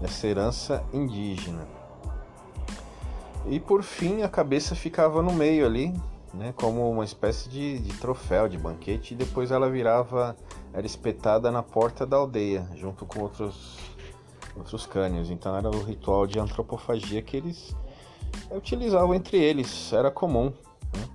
dessa 0.00 0.26
herança 0.26 0.82
indígena. 0.92 1.66
E 3.46 3.60
por 3.60 3.82
fim, 3.82 4.22
a 4.22 4.28
cabeça 4.28 4.74
ficava 4.74 5.22
no 5.22 5.32
meio 5.32 5.66
ali, 5.66 5.94
né, 6.32 6.54
como 6.56 6.90
uma 6.90 7.04
espécie 7.04 7.48
de, 7.48 7.78
de, 7.78 7.92
troféu, 7.98 8.48
de 8.48 8.56
banquete, 8.56 9.14
e 9.14 9.16
depois 9.16 9.50
ela 9.50 9.68
virava, 9.68 10.36
era 10.72 10.86
espetada 10.86 11.50
na 11.50 11.62
porta 11.62 12.06
da 12.06 12.16
aldeia, 12.16 12.68
junto 12.74 13.04
com 13.04 13.20
outros, 13.20 13.78
outros 14.56 14.86
cânions. 14.86 15.30
Então 15.30 15.56
era 15.56 15.68
o 15.68 15.82
ritual 15.82 16.26
de 16.26 16.38
antropofagia 16.38 17.20
que 17.22 17.36
eles 17.36 17.74
utilizavam 18.50 19.14
entre 19.14 19.38
eles, 19.38 19.92
era 19.92 20.10
comum. 20.10 20.52
Né? 20.94 21.08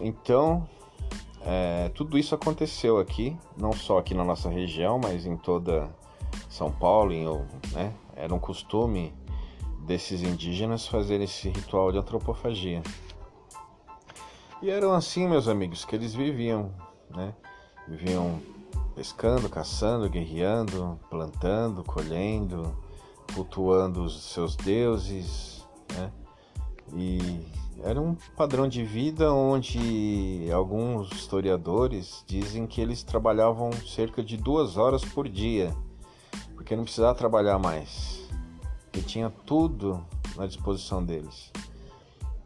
Então, 0.00 0.68
é, 1.42 1.90
tudo 1.94 2.18
isso 2.18 2.34
aconteceu 2.34 2.98
aqui, 2.98 3.36
não 3.56 3.72
só 3.72 3.98
aqui 3.98 4.14
na 4.14 4.24
nossa 4.24 4.48
região, 4.48 4.98
mas 4.98 5.24
em 5.24 5.36
toda 5.36 5.88
São 6.48 6.70
Paulo, 6.70 7.12
em, 7.12 7.24
né, 7.72 7.94
era 8.14 8.34
um 8.34 8.38
costume 8.38 9.14
desses 9.86 10.22
indígenas 10.22 10.86
fazer 10.86 11.20
esse 11.20 11.48
ritual 11.48 11.90
de 11.90 11.98
antropofagia. 11.98 12.82
E 14.60 14.68
eram 14.68 14.92
assim, 14.92 15.26
meus 15.26 15.48
amigos, 15.48 15.84
que 15.84 15.94
eles 15.94 16.12
viviam, 16.12 16.74
né? 17.08 17.32
Viviam 17.88 18.40
pescando, 18.94 19.48
caçando, 19.48 20.08
guerreando, 20.08 20.98
plantando, 21.08 21.84
colhendo, 21.84 22.76
cultuando 23.34 24.02
os 24.02 24.32
seus 24.32 24.56
deuses, 24.56 25.64
né? 25.94 26.12
E 26.94 27.18
era 27.82 28.00
um 28.00 28.16
padrão 28.36 28.68
de 28.68 28.82
vida 28.82 29.32
onde 29.32 30.48
alguns 30.52 31.12
historiadores 31.12 32.24
dizem 32.26 32.66
que 32.66 32.80
eles 32.80 33.02
trabalhavam 33.02 33.70
cerca 33.72 34.22
de 34.22 34.36
duas 34.36 34.76
horas 34.76 35.04
por 35.04 35.28
dia, 35.28 35.72
porque 36.54 36.74
não 36.74 36.82
precisava 36.82 37.14
trabalhar 37.14 37.58
mais, 37.58 38.28
porque 38.84 39.00
tinha 39.00 39.30
tudo 39.46 40.04
na 40.36 40.46
disposição 40.46 41.04
deles. 41.04 41.52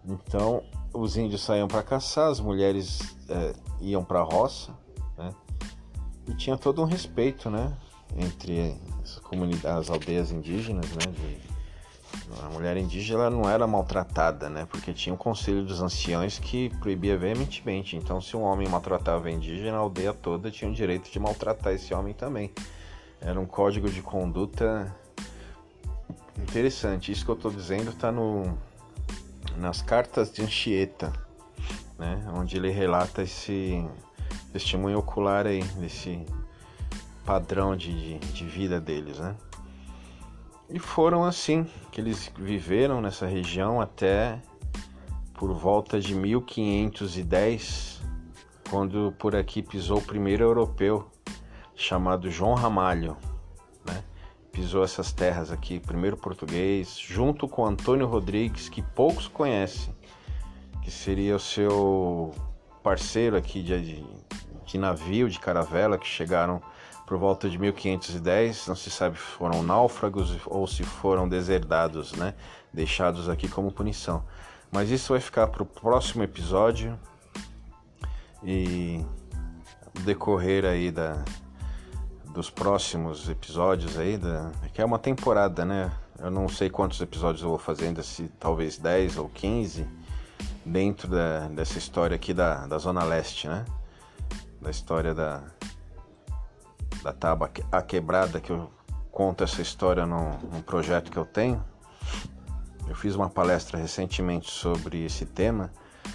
Então, 0.04 0.62
os 0.92 1.16
índios 1.16 1.42
saíam 1.42 1.68
para 1.68 1.82
caçar, 1.82 2.30
as 2.30 2.40
mulheres 2.40 3.16
é, 3.28 3.54
iam 3.80 4.04
para 4.04 4.20
a 4.20 4.24
roça? 4.24 4.81
E 6.26 6.34
tinha 6.34 6.56
todo 6.56 6.82
um 6.82 6.84
respeito, 6.84 7.50
né? 7.50 7.72
Entre 8.16 8.76
as 9.02 9.18
comunidades, 9.18 9.88
as 9.88 9.90
aldeias 9.90 10.30
indígenas, 10.30 10.88
né? 10.90 11.12
De, 11.12 11.52
a 12.42 12.48
mulher 12.50 12.76
indígena 12.76 13.30
não 13.30 13.48
era 13.48 13.66
maltratada, 13.66 14.48
né? 14.48 14.66
Porque 14.70 14.92
tinha 14.92 15.14
um 15.14 15.16
conselho 15.16 15.64
dos 15.64 15.80
anciões 15.80 16.38
que 16.38 16.68
proibia 16.78 17.16
veementemente. 17.16 17.96
Então, 17.96 18.20
se 18.20 18.36
um 18.36 18.42
homem 18.42 18.68
maltratava 18.68 19.28
a 19.28 19.30
indígena, 19.30 19.76
a 19.76 19.80
aldeia 19.80 20.12
toda 20.12 20.50
tinha 20.50 20.70
o 20.70 20.74
direito 20.74 21.10
de 21.10 21.18
maltratar 21.18 21.72
esse 21.72 21.92
homem 21.94 22.12
também. 22.12 22.50
Era 23.20 23.38
um 23.40 23.46
código 23.46 23.88
de 23.88 24.02
conduta 24.02 24.94
interessante. 26.38 27.12
Isso 27.12 27.24
que 27.24 27.30
eu 27.30 27.36
estou 27.36 27.50
dizendo 27.50 27.90
está 27.90 28.12
no 28.12 28.56
nas 29.56 29.82
cartas 29.82 30.32
de 30.32 30.42
Anchieta, 30.42 31.12
né? 31.98 32.24
Onde 32.34 32.56
ele 32.56 32.70
relata 32.70 33.22
esse 33.22 33.86
testemunho 34.52 34.98
ocular 34.98 35.46
aí 35.46 35.62
desse 35.78 36.24
padrão 37.24 37.76
de, 37.76 38.18
de, 38.18 38.32
de 38.32 38.44
vida 38.44 38.80
deles, 38.80 39.18
né? 39.18 39.34
E 40.68 40.78
foram 40.78 41.24
assim 41.24 41.66
que 41.90 42.00
eles 42.00 42.30
viveram 42.36 43.00
nessa 43.00 43.26
região 43.26 43.80
até 43.80 44.40
por 45.34 45.52
volta 45.52 46.00
de 46.00 46.14
1510, 46.14 48.00
quando 48.70 49.12
por 49.18 49.34
aqui 49.36 49.62
pisou 49.62 49.98
o 49.98 50.02
primeiro 50.02 50.44
europeu 50.44 51.10
chamado 51.74 52.30
João 52.30 52.54
Ramalho, 52.54 53.16
né? 53.84 54.02
Pisou 54.50 54.84
essas 54.84 55.12
terras 55.12 55.50
aqui, 55.50 55.80
primeiro 55.80 56.16
português, 56.16 56.96
junto 56.98 57.48
com 57.48 57.66
Antônio 57.66 58.06
Rodrigues, 58.06 58.68
que 58.68 58.82
poucos 58.82 59.28
conhecem, 59.28 59.94
que 60.82 60.90
seria 60.90 61.36
o 61.36 61.40
seu 61.40 62.32
parceiro 62.82 63.36
aqui 63.36 63.62
de, 63.62 64.04
de 64.64 64.78
navio, 64.78 65.28
de 65.28 65.38
caravela, 65.38 65.98
que 65.98 66.06
chegaram 66.06 66.60
por 67.06 67.18
volta 67.18 67.48
de 67.48 67.58
1510, 67.58 68.68
não 68.68 68.76
se 68.76 68.90
sabe 68.90 69.18
se 69.18 69.22
foram 69.22 69.62
náufragos 69.62 70.38
ou 70.46 70.66
se 70.66 70.82
foram 70.82 71.28
deserdados, 71.28 72.12
né? 72.12 72.34
Deixados 72.72 73.28
aqui 73.28 73.48
como 73.48 73.70
punição. 73.70 74.24
Mas 74.70 74.90
isso 74.90 75.12
vai 75.12 75.20
ficar 75.20 75.48
para 75.48 75.62
o 75.62 75.66
próximo 75.66 76.22
episódio 76.22 76.98
e 78.42 79.04
decorrer 80.04 80.64
aí 80.64 80.90
da, 80.90 81.22
dos 82.32 82.48
próximos 82.48 83.28
episódios 83.28 83.98
aí, 83.98 84.16
da, 84.16 84.50
que 84.72 84.80
é 84.80 84.84
uma 84.84 84.98
temporada, 84.98 85.64
né? 85.64 85.92
Eu 86.18 86.30
não 86.30 86.48
sei 86.48 86.70
quantos 86.70 87.00
episódios 87.00 87.42
eu 87.42 87.50
vou 87.50 87.58
fazendo, 87.58 88.02
se 88.02 88.28
talvez 88.38 88.78
10 88.78 89.18
ou 89.18 89.28
15, 89.28 89.86
dentro 90.64 91.08
da, 91.08 91.48
dessa 91.48 91.78
história 91.78 92.14
aqui 92.14 92.32
da, 92.32 92.66
da 92.66 92.78
Zona 92.78 93.04
Leste, 93.04 93.48
né? 93.48 93.64
Da 94.60 94.70
história 94.70 95.14
da, 95.14 95.42
da 97.02 97.12
Tábua 97.12 97.50
A 97.70 97.82
Quebrada, 97.82 98.40
que 98.40 98.50
eu 98.50 98.70
conto 99.10 99.44
essa 99.44 99.60
história 99.60 100.06
num, 100.06 100.30
num 100.52 100.62
projeto 100.62 101.10
que 101.10 101.18
eu 101.18 101.24
tenho. 101.24 101.62
Eu 102.88 102.94
fiz 102.94 103.14
uma 103.14 103.28
palestra 103.28 103.78
recentemente 103.78 104.50
sobre 104.50 105.04
esse 105.04 105.26
tema 105.26 105.70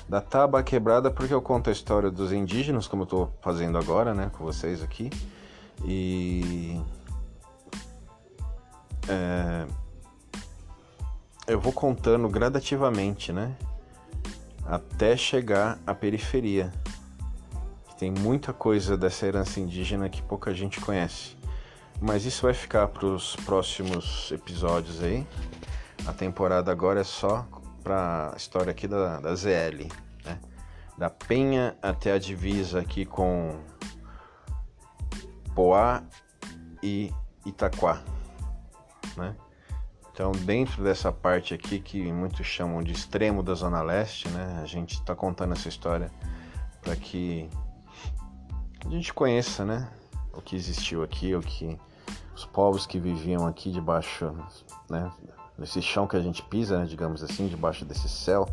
da 0.08 0.22
Tábua 0.22 0.64
Quebrada 0.64 1.12
porque 1.12 1.34
eu 1.34 1.42
conto 1.42 1.70
a 1.70 1.74
história 1.74 2.10
dos 2.10 2.32
indígenas, 2.32 2.88
como 2.88 3.04
eu 3.04 3.06
estou 3.06 3.34
fazendo 3.42 3.78
agora, 3.78 4.14
né, 4.14 4.30
com 4.34 4.44
vocês 4.44 4.82
aqui. 4.82 5.10
E 5.86 6.82
é, 9.08 9.68
eu 11.48 11.60
vou 11.60 11.72
contando 11.72 12.28
gradativamente, 12.30 13.32
né, 13.32 13.56
até 14.68 15.16
chegar 15.16 15.80
à 15.88 15.96
periferia. 15.96 16.72
Tem 17.98 18.12
muita 18.12 18.54
coisa 18.54 18.98
dessa 18.98 19.26
herança 19.26 19.60
indígena 19.60 20.10
que 20.10 20.22
pouca 20.22 20.54
gente 20.54 20.80
conhece. 20.80 21.38
Mas 22.00 22.26
isso 22.26 22.44
vai 22.44 22.54
ficar 22.54 22.88
para 22.90 23.08
os 23.08 23.36
próximos 23.38 24.32
episódios 24.32 25.02
aí. 25.02 25.26
A 26.06 26.14
temporada 26.14 26.72
agora 26.72 27.00
é 27.00 27.04
só 27.04 27.48
para 27.84 28.34
a 28.34 28.38
história 28.38 28.70
aqui 28.70 28.88
da, 28.88 29.20
da 29.20 29.34
ZL, 29.34 29.88
né? 30.24 30.40
Da 30.98 31.10
Penha 31.10 31.76
até 31.82 32.12
a 32.12 32.20
divisa 32.20 32.82
aqui 32.82 33.06
com 33.06 33.60
Poá 35.56 36.04
e 36.84 37.12
Itaquá, 37.46 38.04
né? 39.16 39.36
Então, 40.18 40.32
dentro 40.32 40.84
dessa 40.84 41.12
parte 41.12 41.54
aqui 41.54 41.80
que 41.80 42.12
muitos 42.12 42.44
chamam 42.44 42.82
de 42.82 42.92
extremo 42.92 43.44
da 43.44 43.54
Zona 43.54 43.84
Leste, 43.84 44.28
né? 44.30 44.62
A 44.64 44.66
gente 44.66 44.96
está 44.96 45.16
contando 45.16 45.54
essa 45.54 45.70
história 45.70 46.12
para 46.82 46.96
que 46.96 47.48
a 48.84 48.90
gente 48.90 49.14
conheça, 49.14 49.64
né? 49.64 49.88
O 50.34 50.42
que 50.42 50.56
existiu 50.56 51.04
aqui, 51.04 51.36
o 51.36 51.40
que 51.40 51.80
os 52.34 52.46
povos 52.46 52.88
que 52.88 52.98
viviam 52.98 53.46
aqui 53.46 53.70
debaixo, 53.70 54.36
né? 54.90 55.12
Nesse 55.56 55.84
chão 55.84 56.08
que 56.08 56.18
a 56.18 56.20
gente 56.20 56.42
pisa, 56.42 56.80
né, 56.80 56.86
digamos 56.86 57.22
assim, 57.22 57.48
debaixo 57.48 57.86
desse 57.86 58.10
céu, 58.10 58.50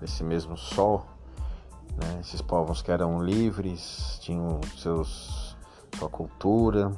desse 0.00 0.24
mesmo 0.24 0.56
sol, 0.56 1.06
né? 1.96 2.18
Esses 2.22 2.42
povos 2.42 2.82
que 2.82 2.90
eram 2.90 3.22
livres, 3.22 4.18
tinham 4.20 4.60
seus 4.76 5.56
sua 5.96 6.08
cultura. 6.08 6.90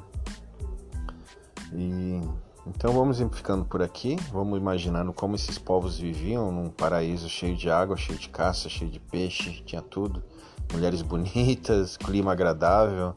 E 1.71 2.19
então 2.65 2.93
vamos 2.93 3.19
ficando 3.33 3.65
por 3.65 3.81
aqui, 3.81 4.15
vamos 4.31 4.59
imaginando 4.59 5.11
como 5.11 5.35
esses 5.35 5.57
povos 5.57 5.97
viviam 5.97 6.51
num 6.51 6.69
paraíso 6.69 7.27
cheio 7.27 7.55
de 7.55 7.69
água, 7.69 7.97
cheio 7.97 8.19
de 8.19 8.29
caça, 8.29 8.69
cheio 8.69 8.91
de 8.91 8.99
peixe, 8.99 9.63
tinha 9.65 9.81
tudo 9.81 10.23
mulheres 10.71 11.01
bonitas, 11.01 11.97
clima 11.97 12.31
agradável, 12.31 13.15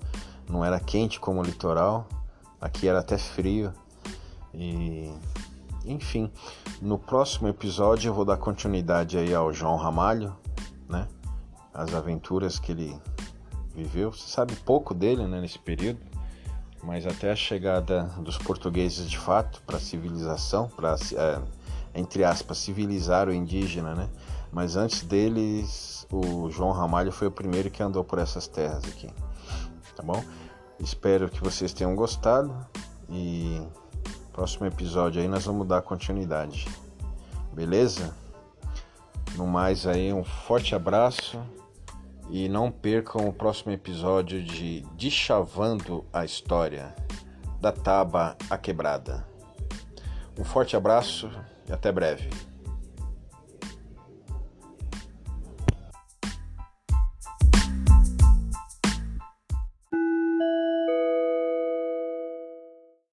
não 0.48 0.64
era 0.64 0.80
quente 0.80 1.20
como 1.20 1.40
o 1.40 1.44
litoral, 1.44 2.08
aqui 2.60 2.88
era 2.88 3.00
até 3.00 3.18
frio. 3.18 3.72
E 4.52 5.12
enfim, 5.84 6.30
no 6.80 6.98
próximo 6.98 7.48
episódio 7.48 8.08
eu 8.08 8.14
vou 8.14 8.24
dar 8.24 8.38
continuidade 8.38 9.18
aí 9.18 9.34
ao 9.34 9.52
João 9.52 9.76
Ramalho, 9.76 10.34
né? 10.88 11.06
As 11.72 11.92
aventuras 11.94 12.58
que 12.58 12.72
ele 12.72 12.96
viveu. 13.74 14.12
Você 14.12 14.28
sabe 14.28 14.54
pouco 14.56 14.94
dele, 14.94 15.26
né, 15.26 15.40
nesse 15.40 15.58
período, 15.58 15.98
mas 16.84 17.06
até 17.06 17.30
a 17.30 17.36
chegada 17.36 18.04
dos 18.18 18.36
portugueses 18.36 19.08
de 19.08 19.18
fato 19.18 19.62
para 19.66 19.78
a 19.78 19.80
civilização, 19.80 20.68
para 20.68 20.94
é, 21.16 21.40
entre 21.94 22.24
aspas 22.24 22.58
civilizar 22.58 23.28
o 23.28 23.32
indígena, 23.32 23.94
né? 23.94 24.08
Mas 24.52 24.76
antes 24.76 25.02
deles 25.02 26.06
o 26.12 26.50
João 26.50 26.70
Ramalho 26.70 27.10
foi 27.10 27.26
o 27.26 27.30
primeiro 27.30 27.70
que 27.70 27.82
andou 27.82 28.04
por 28.04 28.18
essas 28.18 28.46
terras 28.46 28.84
aqui, 28.84 29.08
tá 29.96 30.02
bom? 30.02 30.22
Espero 30.78 31.28
que 31.28 31.42
vocês 31.42 31.72
tenham 31.72 31.94
gostado 31.96 32.54
e 33.08 33.60
próximo 34.32 34.66
episódio 34.66 35.22
aí 35.22 35.28
nós 35.28 35.44
vamos 35.44 35.66
dar 35.66 35.80
continuidade, 35.80 36.68
beleza? 37.52 38.14
No 39.36 39.46
mais 39.46 39.86
aí, 39.86 40.12
um 40.12 40.22
forte 40.22 40.74
abraço 40.74 41.40
e 42.30 42.48
não 42.48 42.70
percam 42.70 43.28
o 43.28 43.32
próximo 43.32 43.72
episódio 43.72 44.42
de 44.42 44.80
Deschavando 44.96 46.04
a 46.12 46.24
História 46.24 46.94
da 47.60 47.72
Taba 47.72 48.36
a 48.50 48.58
Quebrada. 48.58 49.26
Um 50.38 50.44
forte 50.44 50.76
abraço 50.76 51.30
e 51.68 51.72
até 51.72 51.90
breve. 51.92 52.28